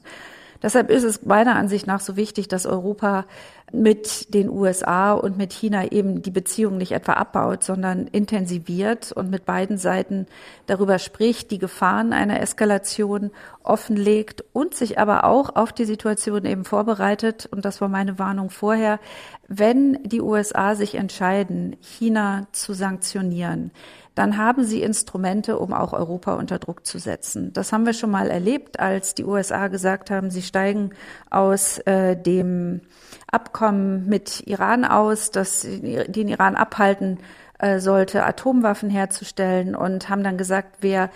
Deshalb 0.63 0.91
ist 0.91 1.05
es 1.05 1.25
meiner 1.25 1.57
Ansicht 1.57 1.87
nach 1.87 2.01
so 2.01 2.17
wichtig, 2.17 2.49
dass 2.49 2.67
Europa 2.67 3.27
mit 3.73 4.35
den 4.35 4.51
USA 4.51 5.13
und 5.13 5.39
mit 5.39 5.53
China 5.53 5.91
eben 5.91 6.21
die 6.21 6.31
Beziehung 6.31 6.77
nicht 6.77 6.93
etwa 6.93 7.15
abbaut, 7.15 7.65
sondern 7.65 8.07
intensiviert 8.07 9.13
und 9.13 9.31
mit 9.31 9.47
beiden 9.47 9.79
Seiten 9.79 10.27
darüber 10.67 10.99
spricht, 10.99 11.51
die 11.51 11.59
Gefahren 11.59 12.13
einer 12.13 12.41
Eskalation 12.41 13.31
offenlegt 13.63 14.45
und 14.53 14.75
sich 14.75 14.99
aber 14.99 15.25
auch 15.25 15.57
auf 15.57 15.73
die 15.73 15.87
Situation 15.87 16.45
eben 16.45 16.65
vorbereitet. 16.65 17.49
Und 17.51 17.65
das 17.65 17.81
war 17.81 17.89
meine 17.89 18.19
Warnung 18.19 18.51
vorher. 18.51 19.01
Wenn 19.49 19.99
die 20.05 20.21
USA 20.21 20.75
sich 20.75 20.95
entscheiden, 20.95 21.77
China 21.81 22.47
zu 22.53 22.75
sanktionieren, 22.75 23.71
dann 24.15 24.37
haben 24.37 24.65
sie 24.65 24.83
Instrumente, 24.83 25.59
um 25.59 25.73
auch 25.73 25.93
Europa 25.93 26.35
unter 26.35 26.59
Druck 26.59 26.87
zu 26.87 26.99
setzen. 26.99 27.53
Das 27.53 27.73
haben 27.73 27.87
wir 27.87 27.95
schon 27.95 28.11
mal 28.11 28.31
erlebt, 28.31 28.79
als 28.79 29.15
die 29.15 29.25
USA 29.25 29.69
gesagt 29.69 30.11
haben, 30.11 30.31
sie 30.31 30.43
steigen 30.43 30.91
aus 31.31 31.79
äh, 31.79 32.17
dem 32.17 32.83
Abkommen 33.31 34.07
mit 34.09 34.47
Iran 34.47 34.85
aus, 34.85 35.31
das 35.31 35.63
den 35.63 36.29
Iran 36.29 36.57
abhalten 36.57 37.19
äh, 37.59 37.79
sollte, 37.79 38.25
Atomwaffen 38.25 38.91
herzustellen 38.91 39.75
und 39.75 40.09
haben 40.09 40.23
dann 40.23 40.37
gesagt, 40.37 40.79
wer 40.81 41.11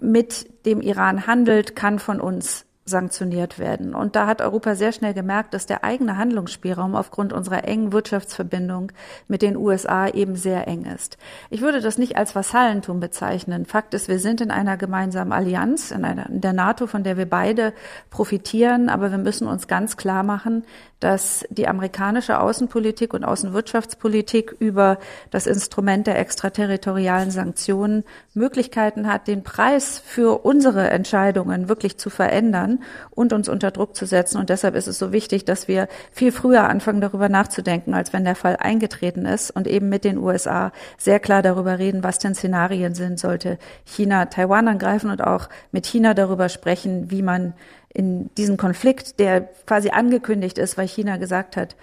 mit 0.00 0.64
dem 0.64 0.80
Iran 0.80 1.26
handelt, 1.26 1.76
kann 1.76 1.98
von 1.98 2.20
uns 2.20 2.64
sanktioniert 2.90 3.58
werden. 3.58 3.94
Und 3.94 4.16
da 4.16 4.26
hat 4.26 4.42
Europa 4.42 4.74
sehr 4.74 4.92
schnell 4.92 5.14
gemerkt, 5.14 5.54
dass 5.54 5.64
der 5.64 5.84
eigene 5.84 6.18
Handlungsspielraum 6.18 6.94
aufgrund 6.94 7.32
unserer 7.32 7.64
engen 7.64 7.92
Wirtschaftsverbindung 7.92 8.92
mit 9.28 9.40
den 9.40 9.56
USA 9.56 10.08
eben 10.08 10.36
sehr 10.36 10.68
eng 10.68 10.84
ist. 10.84 11.16
Ich 11.48 11.62
würde 11.62 11.80
das 11.80 11.96
nicht 11.96 12.16
als 12.16 12.34
Vassallentum 12.34 13.00
bezeichnen. 13.00 13.64
Fakt 13.64 13.94
ist, 13.94 14.08
wir 14.08 14.18
sind 14.18 14.40
in 14.42 14.50
einer 14.50 14.76
gemeinsamen 14.76 15.32
Allianz, 15.32 15.90
in, 15.90 16.04
einer, 16.04 16.28
in 16.28 16.42
der 16.42 16.52
NATO, 16.52 16.86
von 16.86 17.04
der 17.04 17.16
wir 17.16 17.26
beide 17.26 17.72
profitieren, 18.10 18.90
aber 18.90 19.10
wir 19.10 19.18
müssen 19.18 19.46
uns 19.46 19.68
ganz 19.68 19.96
klar 19.96 20.22
machen, 20.22 20.64
dass 21.00 21.46
die 21.48 21.66
amerikanische 21.66 22.38
Außenpolitik 22.40 23.14
und 23.14 23.24
Außenwirtschaftspolitik 23.24 24.54
über 24.58 24.98
das 25.30 25.46
Instrument 25.46 26.06
der 26.06 26.18
extraterritorialen 26.18 27.30
Sanktionen 27.30 28.04
Möglichkeiten 28.34 29.10
hat, 29.10 29.26
den 29.26 29.42
Preis 29.42 29.98
für 30.04 30.44
unsere 30.44 30.90
Entscheidungen 30.90 31.68
wirklich 31.68 31.96
zu 31.96 32.10
verändern 32.10 32.82
und 33.10 33.32
uns 33.32 33.48
unter 33.48 33.70
Druck 33.70 33.96
zu 33.96 34.04
setzen. 34.04 34.38
Und 34.38 34.50
deshalb 34.50 34.74
ist 34.74 34.86
es 34.86 34.98
so 34.98 35.10
wichtig, 35.10 35.46
dass 35.46 35.68
wir 35.68 35.88
viel 36.12 36.32
früher 36.32 36.68
anfangen, 36.68 37.00
darüber 37.00 37.30
nachzudenken, 37.30 37.94
als 37.94 38.12
wenn 38.12 38.24
der 38.24 38.36
Fall 38.36 38.56
eingetreten 38.58 39.24
ist 39.24 39.50
und 39.50 39.66
eben 39.66 39.88
mit 39.88 40.04
den 40.04 40.18
USA 40.18 40.70
sehr 40.98 41.18
klar 41.18 41.40
darüber 41.40 41.78
reden, 41.78 42.04
was 42.04 42.18
denn 42.18 42.34
Szenarien 42.34 42.94
sind, 42.94 43.18
sollte 43.18 43.58
China 43.84 44.26
Taiwan 44.26 44.68
angreifen 44.68 45.10
und 45.10 45.24
auch 45.24 45.48
mit 45.72 45.86
China 45.86 46.12
darüber 46.12 46.50
sprechen, 46.50 47.10
wie 47.10 47.22
man 47.22 47.54
in 47.92 48.32
diesen 48.36 48.56
Konflikt, 48.56 49.18
der 49.18 49.42
quasi 49.66 49.90
angekündigt 49.90 50.58
ist, 50.58 50.78
weil 50.78 50.88
China 50.88 51.16
gesagt 51.16 51.56
hat, 51.56 51.76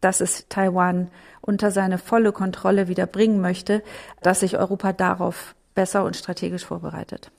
dass 0.00 0.20
es 0.20 0.46
Taiwan 0.48 1.08
unter 1.40 1.70
seine 1.70 1.98
volle 1.98 2.32
Kontrolle 2.32 2.88
wieder 2.88 3.06
bringen 3.06 3.40
möchte, 3.40 3.82
dass 4.22 4.40
sich 4.40 4.58
Europa 4.58 4.92
darauf 4.92 5.54
besser 5.74 6.04
und 6.04 6.16
strategisch 6.16 6.64
vorbereitet. 6.64 7.30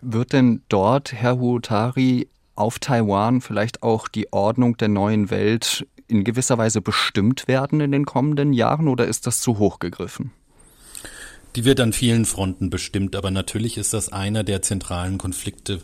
Wird 0.00 0.32
denn 0.32 0.62
dort, 0.68 1.12
Herr 1.12 1.38
Huotari, 1.38 2.28
auf 2.54 2.78
Taiwan 2.78 3.40
vielleicht 3.40 3.82
auch 3.82 4.08
die 4.08 4.32
Ordnung 4.32 4.76
der 4.76 4.88
neuen 4.88 5.30
Welt 5.30 5.86
in 6.08 6.24
gewisser 6.24 6.58
Weise 6.58 6.82
bestimmt 6.82 7.48
werden 7.48 7.80
in 7.80 7.92
den 7.92 8.04
kommenden 8.04 8.52
Jahren 8.52 8.88
oder 8.88 9.06
ist 9.06 9.26
das 9.26 9.40
zu 9.40 9.58
hoch 9.58 9.78
gegriffen? 9.78 10.32
Die 11.54 11.64
wird 11.64 11.80
an 11.80 11.92
vielen 11.92 12.24
Fronten 12.24 12.70
bestimmt, 12.70 13.14
aber 13.14 13.30
natürlich 13.30 13.76
ist 13.76 13.92
das 13.92 14.10
einer 14.10 14.42
der 14.42 14.62
zentralen 14.62 15.18
Konflikte 15.18 15.80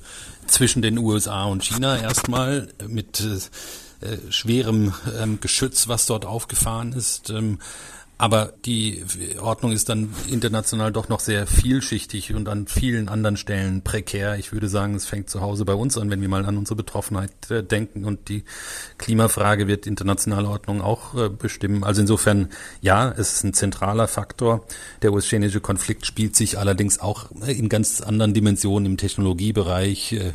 zwischen 0.47 0.81
den 0.81 0.97
USA 0.99 1.45
und 1.45 1.63
China 1.63 1.99
erstmal 1.99 2.69
mit 2.87 3.21
äh, 4.01 4.17
schwerem 4.31 4.95
ähm, 5.21 5.41
Geschütz, 5.41 5.89
was 5.89 6.07
dort 6.07 6.25
aufgefahren 6.25 6.93
ist. 6.93 7.31
Ähm, 7.31 7.59
aber 8.19 8.53
die 8.65 9.05
Ordnung 9.41 9.71
ist 9.71 9.89
dann 9.89 10.13
international 10.29 10.91
doch 10.91 11.09
noch 11.09 11.21
sehr 11.21 11.47
vielschichtig 11.47 12.35
und 12.35 12.49
an 12.49 12.67
vielen 12.67 13.09
anderen 13.09 13.37
Stellen 13.37 13.83
prekär. 13.83 14.37
Ich 14.39 14.53
würde 14.53 14.69
sagen, 14.69 14.97
es 14.97 15.07
fängt 15.07 15.31
zu 15.31 15.41
Hause 15.41 15.65
bei 15.65 15.75
uns 15.75 15.97
an, 15.97 16.11
wenn 16.11 16.21
wir 16.21 16.29
mal 16.29 16.45
an 16.45 16.59
unsere 16.59 16.75
Betroffenheit 16.75 17.31
äh, 17.49 17.63
denken. 17.63 18.05
Und 18.05 18.29
die 18.29 18.43
Klimafrage 18.99 19.69
wird 19.69 19.87
internationale 19.87 20.49
Ordnung 20.49 20.83
auch 20.83 21.15
äh, 21.15 21.29
bestimmen. 21.29 21.85
Also 21.85 22.01
insofern, 22.01 22.49
ja, 22.81 23.09
es 23.17 23.35
ist 23.35 23.45
ein 23.45 23.55
zentraler 23.55 24.09
Faktor. 24.09 24.67
Der 25.03 25.13
US-chinesische 25.13 25.61
Konflikt 25.61 26.05
spielt 26.05 26.35
sich 26.35 26.59
allerdings 26.59 26.99
auch 26.99 27.31
in 27.47 27.69
ganz 27.69 28.01
anderen 28.01 28.35
Dimensionen 28.35 28.87
im 28.87 28.97
Technologiebereich, 28.97 30.15
äh, 30.15 30.33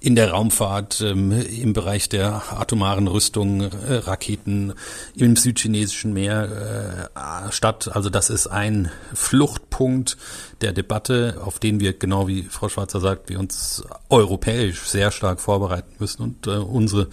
in 0.00 0.16
der 0.16 0.32
Raumfahrt, 0.32 1.00
ähm, 1.00 1.32
im 1.32 1.72
Bereich 1.72 2.10
der 2.10 2.52
atomaren 2.52 3.08
Rüstung, 3.08 3.62
Raketen, 3.62 4.74
im 5.16 5.36
südchinesischen 5.36 6.12
Meer 6.12 7.10
statt. 7.50 7.90
Also 7.92 8.10
das 8.10 8.30
ist 8.30 8.46
ein 8.46 8.90
Fluchtpunkt 9.14 10.16
der 10.62 10.72
Debatte, 10.72 11.40
auf 11.44 11.58
den 11.58 11.80
wir, 11.80 11.92
genau 11.92 12.28
wie 12.28 12.42
Frau 12.42 12.68
Schwarzer 12.68 13.00
sagt, 13.00 13.28
wir 13.28 13.38
uns 13.38 13.84
europäisch 14.08 14.82
sehr 14.82 15.10
stark 15.10 15.40
vorbereiten 15.40 15.92
müssen 15.98 16.22
und 16.22 16.46
äh, 16.46 16.50
unsere 16.50 17.08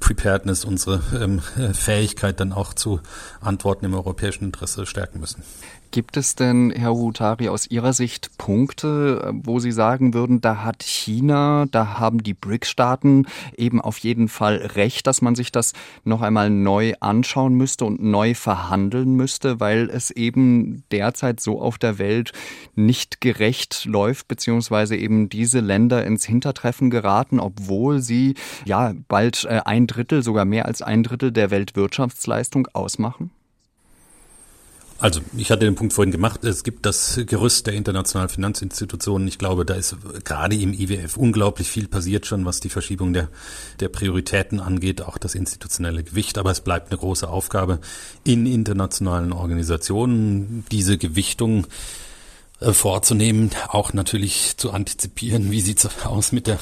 Preparedness, 0.00 0.64
unsere 0.64 1.02
ähm, 1.20 1.40
Fähigkeit 1.74 2.40
dann 2.40 2.52
auch 2.52 2.74
zu 2.74 3.00
Antworten 3.40 3.84
im 3.84 3.94
europäischen 3.94 4.44
Interesse 4.44 4.86
stärken 4.86 5.20
müssen. 5.20 5.42
Gibt 5.94 6.16
es 6.16 6.34
denn, 6.34 6.72
Herr 6.72 6.92
Hutari, 6.92 7.48
aus 7.48 7.70
Ihrer 7.70 7.92
Sicht 7.92 8.36
Punkte, 8.36 9.32
wo 9.32 9.60
Sie 9.60 9.70
sagen 9.70 10.12
würden, 10.12 10.40
da 10.40 10.64
hat 10.64 10.82
China, 10.82 11.66
da 11.70 12.00
haben 12.00 12.20
die 12.20 12.34
BRICS-Staaten 12.34 13.26
eben 13.56 13.80
auf 13.80 13.98
jeden 13.98 14.26
Fall 14.26 14.56
recht, 14.56 15.06
dass 15.06 15.22
man 15.22 15.36
sich 15.36 15.52
das 15.52 15.72
noch 16.02 16.20
einmal 16.20 16.50
neu 16.50 16.94
anschauen 16.98 17.54
müsste 17.54 17.84
und 17.84 18.02
neu 18.02 18.34
verhandeln 18.34 19.14
müsste, 19.14 19.60
weil 19.60 19.88
es 19.88 20.10
eben 20.10 20.82
derzeit 20.90 21.38
so 21.38 21.60
auf 21.60 21.78
der 21.78 21.98
Welt 22.00 22.32
nicht 22.74 22.93
gerecht 23.20 23.84
läuft, 23.84 24.28
beziehungsweise 24.28 24.96
eben 24.96 25.28
diese 25.28 25.60
Länder 25.60 26.04
ins 26.04 26.24
Hintertreffen 26.24 26.90
geraten, 26.90 27.40
obwohl 27.40 28.00
sie 28.00 28.34
ja 28.64 28.94
bald 29.08 29.44
äh, 29.44 29.60
ein 29.64 29.86
Drittel, 29.86 30.22
sogar 30.22 30.44
mehr 30.44 30.66
als 30.66 30.82
ein 30.82 31.02
Drittel 31.02 31.32
der 31.32 31.50
Weltwirtschaftsleistung 31.50 32.68
ausmachen? 32.72 33.30
Also 35.04 35.20
ich 35.36 35.50
hatte 35.50 35.64
den 35.66 35.74
Punkt 35.74 35.92
vorhin 35.92 36.12
gemacht, 36.12 36.44
es 36.44 36.62
gibt 36.62 36.86
das 36.86 37.20
Gerüst 37.26 37.66
der 37.66 37.74
internationalen 37.74 38.30
Finanzinstitutionen. 38.30 39.26
Ich 39.26 39.38
glaube, 39.38 39.66
da 39.66 39.74
ist 39.74 39.96
gerade 40.24 40.56
im 40.56 40.72
IWF 40.72 41.16
unglaublich 41.16 41.68
viel 41.68 41.88
passiert 41.88 42.26
schon, 42.26 42.44
was 42.46 42.60
die 42.60 42.70
Verschiebung 42.70 43.12
der, 43.12 43.28
der 43.80 43.88
Prioritäten 43.88 44.60
angeht, 44.60 45.02
auch 45.02 45.18
das 45.18 45.34
institutionelle 45.34 46.04
Gewicht. 46.04 46.38
Aber 46.38 46.52
es 46.52 46.60
bleibt 46.60 46.90
eine 46.90 46.98
große 46.98 47.28
Aufgabe 47.28 47.80
in 48.22 48.46
internationalen 48.46 49.32
Organisationen, 49.32 50.64
diese 50.70 50.96
Gewichtung 50.96 51.66
vorzunehmen, 52.60 53.50
auch 53.68 53.92
natürlich 53.92 54.56
zu 54.56 54.70
antizipieren, 54.70 55.50
wie 55.50 55.60
sieht's 55.60 55.88
aus 56.04 56.32
mit 56.32 56.46
der 56.46 56.58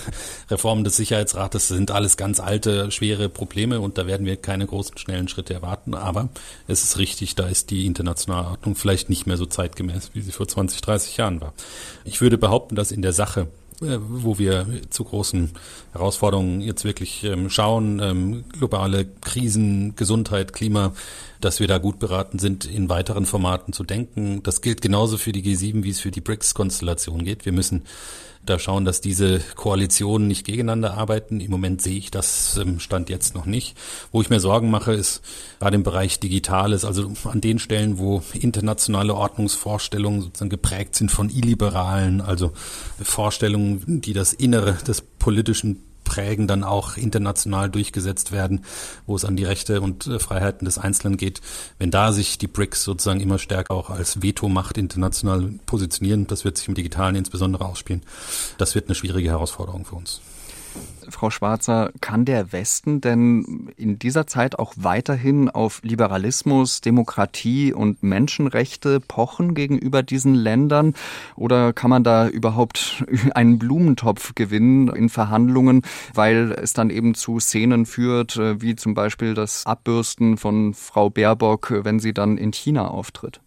Reform 0.50 0.84
des 0.84 0.96
Sicherheitsrates. 0.96 1.68
Das 1.68 1.76
sind 1.76 1.90
alles 1.90 2.16
ganz 2.16 2.40
alte, 2.40 2.90
schwere 2.90 3.28
Probleme 3.28 3.80
und 3.80 3.98
da 3.98 4.06
werden 4.06 4.26
wir 4.26 4.36
keine 4.36 4.66
großen, 4.66 4.96
schnellen 4.98 5.28
Schritte 5.28 5.54
erwarten. 5.54 5.94
Aber 5.94 6.30
es 6.66 6.82
ist 6.82 6.98
richtig, 6.98 7.34
da 7.34 7.46
ist 7.46 7.70
die 7.70 7.86
internationale 7.86 8.48
Ordnung 8.48 8.74
vielleicht 8.74 9.10
nicht 9.10 9.26
mehr 9.26 9.36
so 9.36 9.46
zeitgemäß, 9.46 10.10
wie 10.14 10.22
sie 10.22 10.32
vor 10.32 10.48
20, 10.48 10.80
30 10.80 11.16
Jahren 11.18 11.40
war. 11.40 11.52
Ich 12.04 12.20
würde 12.20 12.38
behaupten, 12.38 12.74
dass 12.74 12.90
in 12.90 13.02
der 13.02 13.12
Sache 13.12 13.42
äh, 13.42 13.61
wo 13.82 14.38
wir 14.38 14.66
zu 14.90 15.04
großen 15.04 15.50
Herausforderungen 15.92 16.60
jetzt 16.60 16.84
wirklich 16.84 17.24
ähm, 17.24 17.50
schauen, 17.50 18.00
ähm, 18.00 18.44
globale 18.52 19.06
Krisen, 19.20 19.94
Gesundheit, 19.96 20.52
Klima, 20.52 20.92
dass 21.40 21.60
wir 21.60 21.66
da 21.66 21.78
gut 21.78 21.98
beraten 21.98 22.38
sind, 22.38 22.64
in 22.64 22.88
weiteren 22.88 23.26
Formaten 23.26 23.72
zu 23.72 23.84
denken. 23.84 24.42
Das 24.42 24.60
gilt 24.60 24.80
genauso 24.80 25.18
für 25.18 25.32
die 25.32 25.42
G7, 25.42 25.82
wie 25.82 25.90
es 25.90 26.00
für 26.00 26.10
die 26.10 26.20
BRICS-Konstellation 26.20 27.24
geht. 27.24 27.44
Wir 27.44 27.52
müssen 27.52 27.82
da 28.44 28.58
schauen, 28.58 28.84
dass 28.84 29.00
diese 29.00 29.40
Koalitionen 29.54 30.26
nicht 30.26 30.44
gegeneinander 30.44 30.94
arbeiten. 30.94 31.40
Im 31.40 31.50
Moment 31.50 31.80
sehe 31.80 31.96
ich 31.96 32.10
das 32.10 32.56
ähm, 32.56 32.80
Stand 32.80 33.08
jetzt 33.08 33.34
noch 33.34 33.46
nicht. 33.46 33.76
Wo 34.10 34.20
ich 34.20 34.30
mir 34.30 34.40
Sorgen 34.40 34.70
mache, 34.70 34.92
ist 34.92 35.22
gerade 35.60 35.76
im 35.76 35.84
Bereich 35.84 36.18
Digitales, 36.18 36.84
also 36.84 37.12
an 37.24 37.40
den 37.40 37.58
Stellen, 37.58 37.98
wo 37.98 38.22
internationale 38.32 39.14
Ordnungsvorstellungen 39.14 40.22
sozusagen 40.22 40.50
geprägt 40.50 40.96
sind 40.96 41.10
von 41.10 41.30
illiberalen, 41.30 42.20
also 42.20 42.52
Vorstellungen, 43.00 44.00
die 44.00 44.12
das 44.12 44.32
Innere 44.32 44.74
des 44.86 45.02
politischen 45.02 45.91
prägen, 46.04 46.46
dann 46.46 46.64
auch 46.64 46.96
international 46.96 47.70
durchgesetzt 47.70 48.32
werden, 48.32 48.64
wo 49.06 49.16
es 49.16 49.24
an 49.24 49.36
die 49.36 49.44
Rechte 49.44 49.80
und 49.80 50.06
äh, 50.06 50.18
Freiheiten 50.18 50.64
des 50.64 50.78
Einzelnen 50.78 51.16
geht. 51.16 51.40
Wenn 51.78 51.90
da 51.90 52.12
sich 52.12 52.38
die 52.38 52.46
BRICS 52.46 52.84
sozusagen 52.84 53.20
immer 53.20 53.38
stärker 53.38 53.74
auch 53.74 53.90
als 53.90 54.22
Vetomacht 54.22 54.78
international 54.78 55.54
positionieren, 55.66 56.26
das 56.26 56.44
wird 56.44 56.58
sich 56.58 56.68
im 56.68 56.74
Digitalen 56.74 57.14
insbesondere 57.14 57.64
ausspielen, 57.64 58.02
das 58.58 58.74
wird 58.74 58.86
eine 58.86 58.94
schwierige 58.94 59.30
Herausforderung 59.30 59.84
für 59.84 59.96
uns. 59.96 60.20
Frau 61.08 61.30
Schwarzer, 61.30 61.92
kann 62.00 62.24
der 62.24 62.52
Westen 62.52 63.00
denn 63.00 63.70
in 63.76 63.98
dieser 63.98 64.26
Zeit 64.26 64.58
auch 64.58 64.74
weiterhin 64.76 65.48
auf 65.48 65.80
Liberalismus, 65.82 66.80
Demokratie 66.80 67.72
und 67.72 68.02
Menschenrechte 68.02 69.00
pochen 69.00 69.54
gegenüber 69.54 70.02
diesen 70.02 70.34
Ländern? 70.34 70.94
Oder 71.36 71.72
kann 71.72 71.90
man 71.90 72.04
da 72.04 72.28
überhaupt 72.28 73.04
einen 73.34 73.58
Blumentopf 73.58 74.34
gewinnen 74.34 74.88
in 74.88 75.08
Verhandlungen, 75.08 75.82
weil 76.14 76.52
es 76.52 76.72
dann 76.72 76.90
eben 76.90 77.14
zu 77.14 77.40
Szenen 77.40 77.86
führt, 77.86 78.38
wie 78.38 78.76
zum 78.76 78.94
Beispiel 78.94 79.34
das 79.34 79.66
Abbürsten 79.66 80.36
von 80.36 80.74
Frau 80.74 81.10
Baerbock, 81.10 81.72
wenn 81.84 82.00
sie 82.00 82.14
dann 82.14 82.38
in 82.38 82.52
China 82.52 82.88
auftritt? 82.88 83.40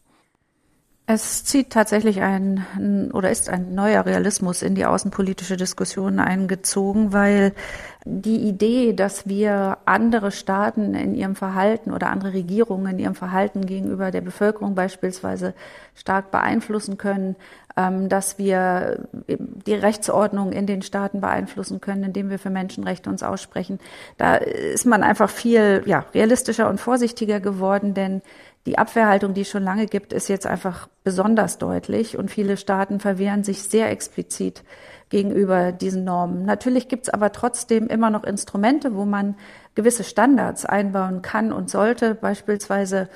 Es 1.07 1.43
zieht 1.43 1.69
tatsächlich 1.69 2.21
ein 2.21 3.11
oder 3.13 3.29
ist 3.29 3.47
ein 3.47 3.75
neuer 3.75 4.07
Realismus 4.07 4.63
in 4.63 4.73
die 4.73 4.87
außenpolitische 4.87 5.55
Diskussion 5.55 6.19
eingezogen, 6.19 7.13
weil 7.13 7.53
die 8.05 8.37
Idee, 8.37 8.93
dass 8.93 9.27
wir 9.27 9.77
andere 9.85 10.31
Staaten 10.31 10.95
in 10.95 11.13
ihrem 11.13 11.35
Verhalten 11.35 11.91
oder 11.91 12.09
andere 12.09 12.33
Regierungen 12.33 12.93
in 12.93 12.99
ihrem 12.99 13.15
Verhalten 13.15 13.67
gegenüber 13.67 14.09
der 14.09 14.21
Bevölkerung 14.21 14.73
beispielsweise 14.73 15.53
stark 15.93 16.31
beeinflussen 16.31 16.97
können, 16.97 17.35
ähm, 17.77 18.09
dass 18.09 18.39
wir 18.39 19.07
die 19.27 19.73
Rechtsordnung 19.75 20.53
in 20.53 20.65
den 20.65 20.81
Staaten 20.81 21.21
beeinflussen 21.21 21.81
können, 21.81 22.03
indem 22.03 22.31
wir 22.31 22.39
für 22.39 22.49
Menschenrechte 22.49 23.11
uns 23.11 23.21
aussprechen. 23.21 23.79
Da 24.17 24.35
ist 24.37 24.85
man 24.85 25.03
einfach 25.03 25.29
viel 25.29 25.83
ja, 25.85 26.05
realistischer 26.15 26.67
und 26.67 26.79
vorsichtiger 26.79 27.39
geworden, 27.39 27.93
denn 27.93 28.23
die 28.65 28.77
Abwehrhaltung, 28.77 29.33
die 29.33 29.41
es 29.41 29.49
schon 29.49 29.63
lange 29.63 29.85
gibt, 29.85 30.11
ist 30.11 30.27
jetzt 30.27 30.47
einfach 30.47 30.87
besonders 31.03 31.57
deutlich 31.59 32.17
und 32.17 32.31
viele 32.31 32.57
Staaten 32.57 32.99
verwehren 32.99 33.43
sich 33.43 33.63
sehr 33.63 33.91
explizit 33.91 34.63
gegenüber 35.09 35.71
diesen 35.71 36.03
Normen. 36.03 36.45
Natürlich 36.45 36.87
gibt 36.87 37.03
es 37.03 37.13
aber 37.13 37.31
trotzdem 37.31 37.87
immer 37.87 38.09
noch 38.09 38.23
Instrumente, 38.23 38.95
wo 38.95 39.05
man 39.05 39.35
gewisse 39.75 40.03
Standards 40.03 40.65
einbauen 40.65 41.21
kann 41.21 41.51
und 41.51 41.69
sollte, 41.69 42.15
beispielsweise 42.15 43.07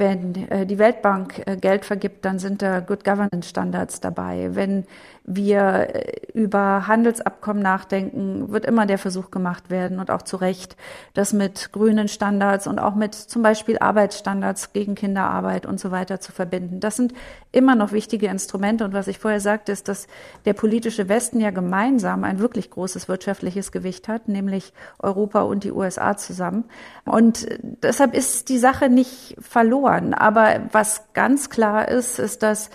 wenn 0.00 0.50
äh, 0.50 0.66
die 0.66 0.78
Weltbank 0.78 1.42
äh, 1.46 1.56
Geld 1.56 1.84
vergibt, 1.84 2.24
dann 2.24 2.40
sind 2.40 2.62
da 2.62 2.80
Good 2.80 3.04
Governance 3.04 3.48
Standards 3.48 4.00
dabei. 4.00 4.50
Wenn 4.54 4.86
wir 5.22 5.94
äh, 5.94 6.12
über 6.32 6.88
Handelsabkommen 6.88 7.62
nachdenken, 7.62 8.50
wird 8.50 8.64
immer 8.64 8.86
der 8.86 8.98
Versuch 8.98 9.30
gemacht 9.30 9.70
werden 9.70 10.00
und 10.00 10.10
auch 10.10 10.22
zu 10.22 10.36
Recht, 10.36 10.76
das 11.14 11.32
mit 11.32 11.70
grünen 11.72 12.08
Standards 12.08 12.66
und 12.66 12.78
auch 12.78 12.94
mit 12.94 13.14
zum 13.14 13.42
Beispiel 13.42 13.78
Arbeitsstandards 13.78 14.72
gegen 14.72 14.94
Kinderarbeit 14.94 15.66
und 15.66 15.78
so 15.78 15.90
weiter 15.90 16.18
zu 16.20 16.32
verbinden. 16.32 16.80
Das 16.80 16.96
sind 16.96 17.12
immer 17.52 17.74
noch 17.74 17.92
wichtige 17.92 18.28
Instrumente. 18.28 18.84
Und 18.84 18.92
was 18.92 19.06
ich 19.06 19.18
vorher 19.18 19.40
sagte, 19.40 19.72
ist, 19.72 19.88
dass 19.88 20.06
der 20.46 20.54
politische 20.54 21.08
Westen 21.08 21.40
ja 21.40 21.50
gemeinsam 21.50 22.24
ein 22.24 22.38
wirklich 22.38 22.70
großes 22.70 23.08
wirtschaftliches 23.08 23.70
Gewicht 23.70 24.08
hat, 24.08 24.28
nämlich 24.28 24.72
Europa 24.98 25.42
und 25.42 25.64
die 25.64 25.72
USA 25.72 26.16
zusammen. 26.16 26.64
Und 27.04 27.46
deshalb 27.60 28.14
ist 28.14 28.48
die 28.48 28.58
Sache 28.58 28.88
nicht 28.88 29.36
verloren. 29.40 29.89
Aber 30.14 30.60
was 30.72 31.12
ganz 31.12 31.50
klar 31.50 31.88
ist, 31.88 32.18
ist, 32.18 32.42
dass 32.42 32.70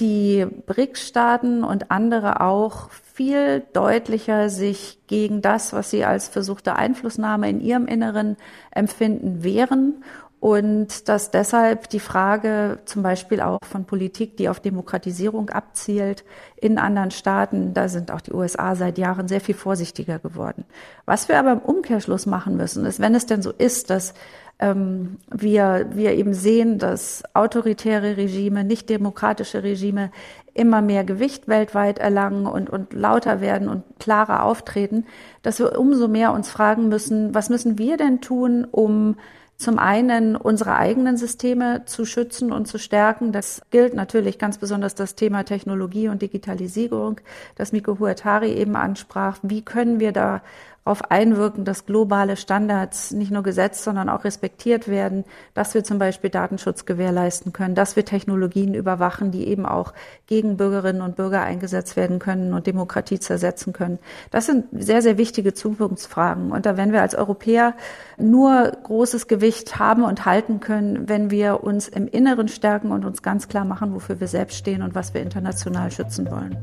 die 0.00 0.46
BRICS-Staaten 0.66 1.62
und 1.62 1.90
andere 1.90 2.40
auch 2.40 2.90
viel 2.90 3.62
deutlicher 3.72 4.48
sich 4.48 4.98
gegen 5.06 5.42
das, 5.42 5.72
was 5.72 5.90
sie 5.90 6.04
als 6.04 6.28
versuchte 6.28 6.76
Einflussnahme 6.76 7.50
in 7.50 7.60
ihrem 7.60 7.86
Inneren 7.86 8.36
empfinden, 8.70 9.44
wehren 9.44 10.02
und 10.40 11.10
dass 11.10 11.30
deshalb 11.30 11.90
die 11.90 12.00
Frage 12.00 12.78
zum 12.86 13.02
Beispiel 13.02 13.42
auch 13.42 13.58
von 13.62 13.84
Politik, 13.84 14.38
die 14.38 14.48
auf 14.48 14.58
Demokratisierung 14.58 15.50
abzielt, 15.50 16.24
in 16.56 16.78
anderen 16.78 17.10
Staaten, 17.10 17.74
da 17.74 17.88
sind 17.88 18.10
auch 18.10 18.22
die 18.22 18.32
USA 18.32 18.74
seit 18.74 18.96
Jahren 18.96 19.28
sehr 19.28 19.42
viel 19.42 19.54
vorsichtiger 19.54 20.18
geworden. 20.18 20.64
Was 21.04 21.28
wir 21.28 21.38
aber 21.38 21.52
im 21.52 21.58
Umkehrschluss 21.58 22.24
machen 22.24 22.56
müssen, 22.56 22.86
ist, 22.86 23.00
wenn 23.00 23.14
es 23.14 23.26
denn 23.26 23.42
so 23.42 23.50
ist, 23.50 23.90
dass 23.90 24.14
ähm, 24.60 25.16
wir, 25.30 25.86
wir 25.92 26.12
eben 26.12 26.34
sehen, 26.34 26.78
dass 26.78 27.22
autoritäre 27.34 28.16
Regime, 28.16 28.62
nicht 28.62 28.88
demokratische 28.90 29.62
Regime 29.62 30.10
immer 30.54 30.82
mehr 30.82 31.04
Gewicht 31.04 31.48
weltweit 31.48 31.98
erlangen 31.98 32.46
und, 32.46 32.68
und 32.70 32.92
lauter 32.92 33.40
werden 33.40 33.68
und 33.68 33.84
klarer 33.98 34.44
auftreten, 34.44 35.06
dass 35.42 35.58
wir 35.58 35.78
umso 35.78 36.08
mehr 36.08 36.32
uns 36.32 36.50
fragen 36.50 36.88
müssen, 36.88 37.34
was 37.34 37.48
müssen 37.48 37.78
wir 37.78 37.96
denn 37.96 38.20
tun, 38.20 38.66
um 38.70 39.16
zum 39.56 39.78
einen 39.78 40.36
unsere 40.36 40.76
eigenen 40.76 41.18
Systeme 41.18 41.82
zu 41.84 42.06
schützen 42.06 42.50
und 42.50 42.66
zu 42.66 42.78
stärken. 42.78 43.30
Das 43.30 43.60
gilt 43.70 43.92
natürlich 43.92 44.38
ganz 44.38 44.56
besonders 44.56 44.94
das 44.94 45.16
Thema 45.16 45.44
Technologie 45.44 46.08
und 46.08 46.22
Digitalisierung, 46.22 47.20
das 47.56 47.70
Miko 47.70 47.98
Huatari 47.98 48.54
eben 48.54 48.74
ansprach. 48.74 49.38
Wie 49.42 49.60
können 49.60 50.00
wir 50.00 50.12
da 50.12 50.40
darauf 50.84 51.10
einwirken, 51.10 51.64
dass 51.64 51.86
globale 51.86 52.36
Standards 52.36 53.10
nicht 53.12 53.30
nur 53.30 53.42
gesetzt, 53.42 53.84
sondern 53.84 54.08
auch 54.08 54.24
respektiert 54.24 54.88
werden, 54.88 55.24
dass 55.54 55.74
wir 55.74 55.84
zum 55.84 55.98
Beispiel 55.98 56.30
Datenschutz 56.30 56.86
gewährleisten 56.86 57.52
können, 57.52 57.74
dass 57.74 57.96
wir 57.96 58.04
Technologien 58.04 58.74
überwachen, 58.74 59.30
die 59.30 59.46
eben 59.46 59.66
auch 59.66 59.92
gegen 60.26 60.56
Bürgerinnen 60.56 61.02
und 61.02 61.16
Bürger 61.16 61.42
eingesetzt 61.42 61.96
werden 61.96 62.18
können 62.18 62.54
und 62.54 62.66
Demokratie 62.66 63.20
zersetzen 63.20 63.72
können. 63.72 63.98
Das 64.30 64.46
sind 64.46 64.66
sehr, 64.72 65.02
sehr 65.02 65.18
wichtige 65.18 65.52
Zukunftsfragen. 65.52 66.50
Und 66.50 66.66
da 66.66 66.76
werden 66.76 66.92
wir 66.92 67.02
als 67.02 67.14
Europäer 67.14 67.74
nur 68.16 68.72
großes 68.82 69.28
Gewicht 69.28 69.78
haben 69.78 70.02
und 70.02 70.24
halten 70.24 70.60
können, 70.60 71.08
wenn 71.08 71.30
wir 71.30 71.62
uns 71.62 71.88
im 71.88 72.08
Inneren 72.08 72.48
stärken 72.48 72.90
und 72.90 73.04
uns 73.04 73.22
ganz 73.22 73.48
klar 73.48 73.64
machen, 73.64 73.94
wofür 73.94 74.18
wir 74.18 74.28
selbst 74.28 74.56
stehen 74.56 74.82
und 74.82 74.94
was 74.94 75.12
wir 75.12 75.20
international 75.20 75.90
schützen 75.90 76.30
wollen. 76.30 76.56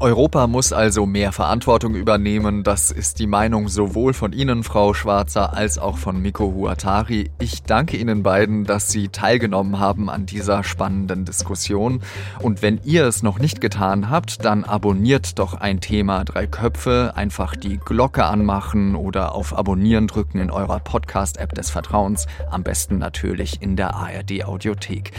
Europa 0.00 0.46
muss 0.46 0.72
also 0.72 1.06
mehr 1.06 1.32
Verantwortung 1.32 1.94
übernehmen. 1.94 2.62
Das 2.64 2.90
ist 2.90 3.18
die 3.18 3.26
Meinung 3.26 3.68
sowohl 3.68 4.12
von 4.12 4.32
Ihnen, 4.32 4.64
Frau 4.64 4.92
Schwarzer, 4.92 5.54
als 5.54 5.78
auch 5.78 5.98
von 5.98 6.20
Miko 6.20 6.52
Huatari. 6.52 7.30
Ich 7.40 7.62
danke 7.62 7.96
Ihnen 7.96 8.22
beiden, 8.22 8.64
dass 8.64 8.90
Sie 8.90 9.08
teilgenommen 9.08 9.78
haben 9.78 10.10
an 10.10 10.26
dieser 10.26 10.64
spannenden 10.64 11.24
Diskussion. 11.24 12.00
Und 12.40 12.60
wenn 12.60 12.80
ihr 12.84 13.06
es 13.06 13.22
noch 13.22 13.38
nicht 13.38 13.60
getan 13.60 14.10
habt, 14.10 14.44
dann 14.44 14.64
abonniert 14.64 15.38
doch 15.38 15.54
ein 15.54 15.80
Thema 15.80 16.24
Drei 16.24 16.46
Köpfe. 16.46 17.12
Einfach 17.14 17.54
die 17.54 17.78
Glocke 17.78 18.24
anmachen 18.24 18.96
oder 18.96 19.34
auf 19.34 19.56
Abonnieren 19.56 20.06
drücken 20.08 20.38
in 20.38 20.50
eurer 20.50 20.80
Podcast-App 20.80 21.54
des 21.54 21.70
Vertrauens. 21.70 22.26
Am 22.50 22.62
besten 22.62 22.98
natürlich 22.98 23.62
in 23.62 23.76
der 23.76 23.94
ARD 23.94 24.44
Audiothek. 24.44 25.12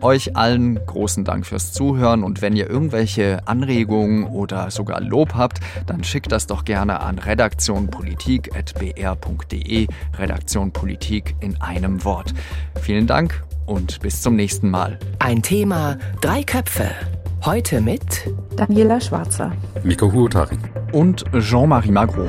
Euch 0.00 0.36
allen 0.36 0.78
großen 0.86 1.24
Dank 1.24 1.46
fürs 1.46 1.72
Zuhören 1.72 2.22
und 2.22 2.42
wenn 2.42 2.56
ihr 2.56 2.70
irgendwelche 2.70 3.46
Anregungen 3.46 4.19
oder 4.26 4.70
sogar 4.70 5.00
Lob 5.00 5.34
habt, 5.34 5.60
dann 5.86 6.04
schickt 6.04 6.30
das 6.32 6.46
doch 6.46 6.64
gerne 6.64 7.00
an 7.00 7.18
redaktionpolitik.br.de. 7.18 9.86
Redaktion 10.18 10.72
Politik 10.72 11.36
in 11.40 11.60
einem 11.60 12.04
Wort. 12.04 12.34
Vielen 12.80 13.06
Dank 13.06 13.42
und 13.66 14.00
bis 14.00 14.22
zum 14.22 14.36
nächsten 14.36 14.70
Mal. 14.70 14.98
Ein 15.18 15.42
Thema, 15.42 15.98
drei 16.20 16.42
Köpfe. 16.42 16.90
Heute 17.44 17.80
mit 17.80 18.02
Daniela 18.56 19.00
Schwarzer, 19.00 19.52
Miko 19.82 20.12
Huotari 20.12 20.58
und 20.92 21.24
Jean-Marie 21.38 21.90
Magro. 21.90 22.28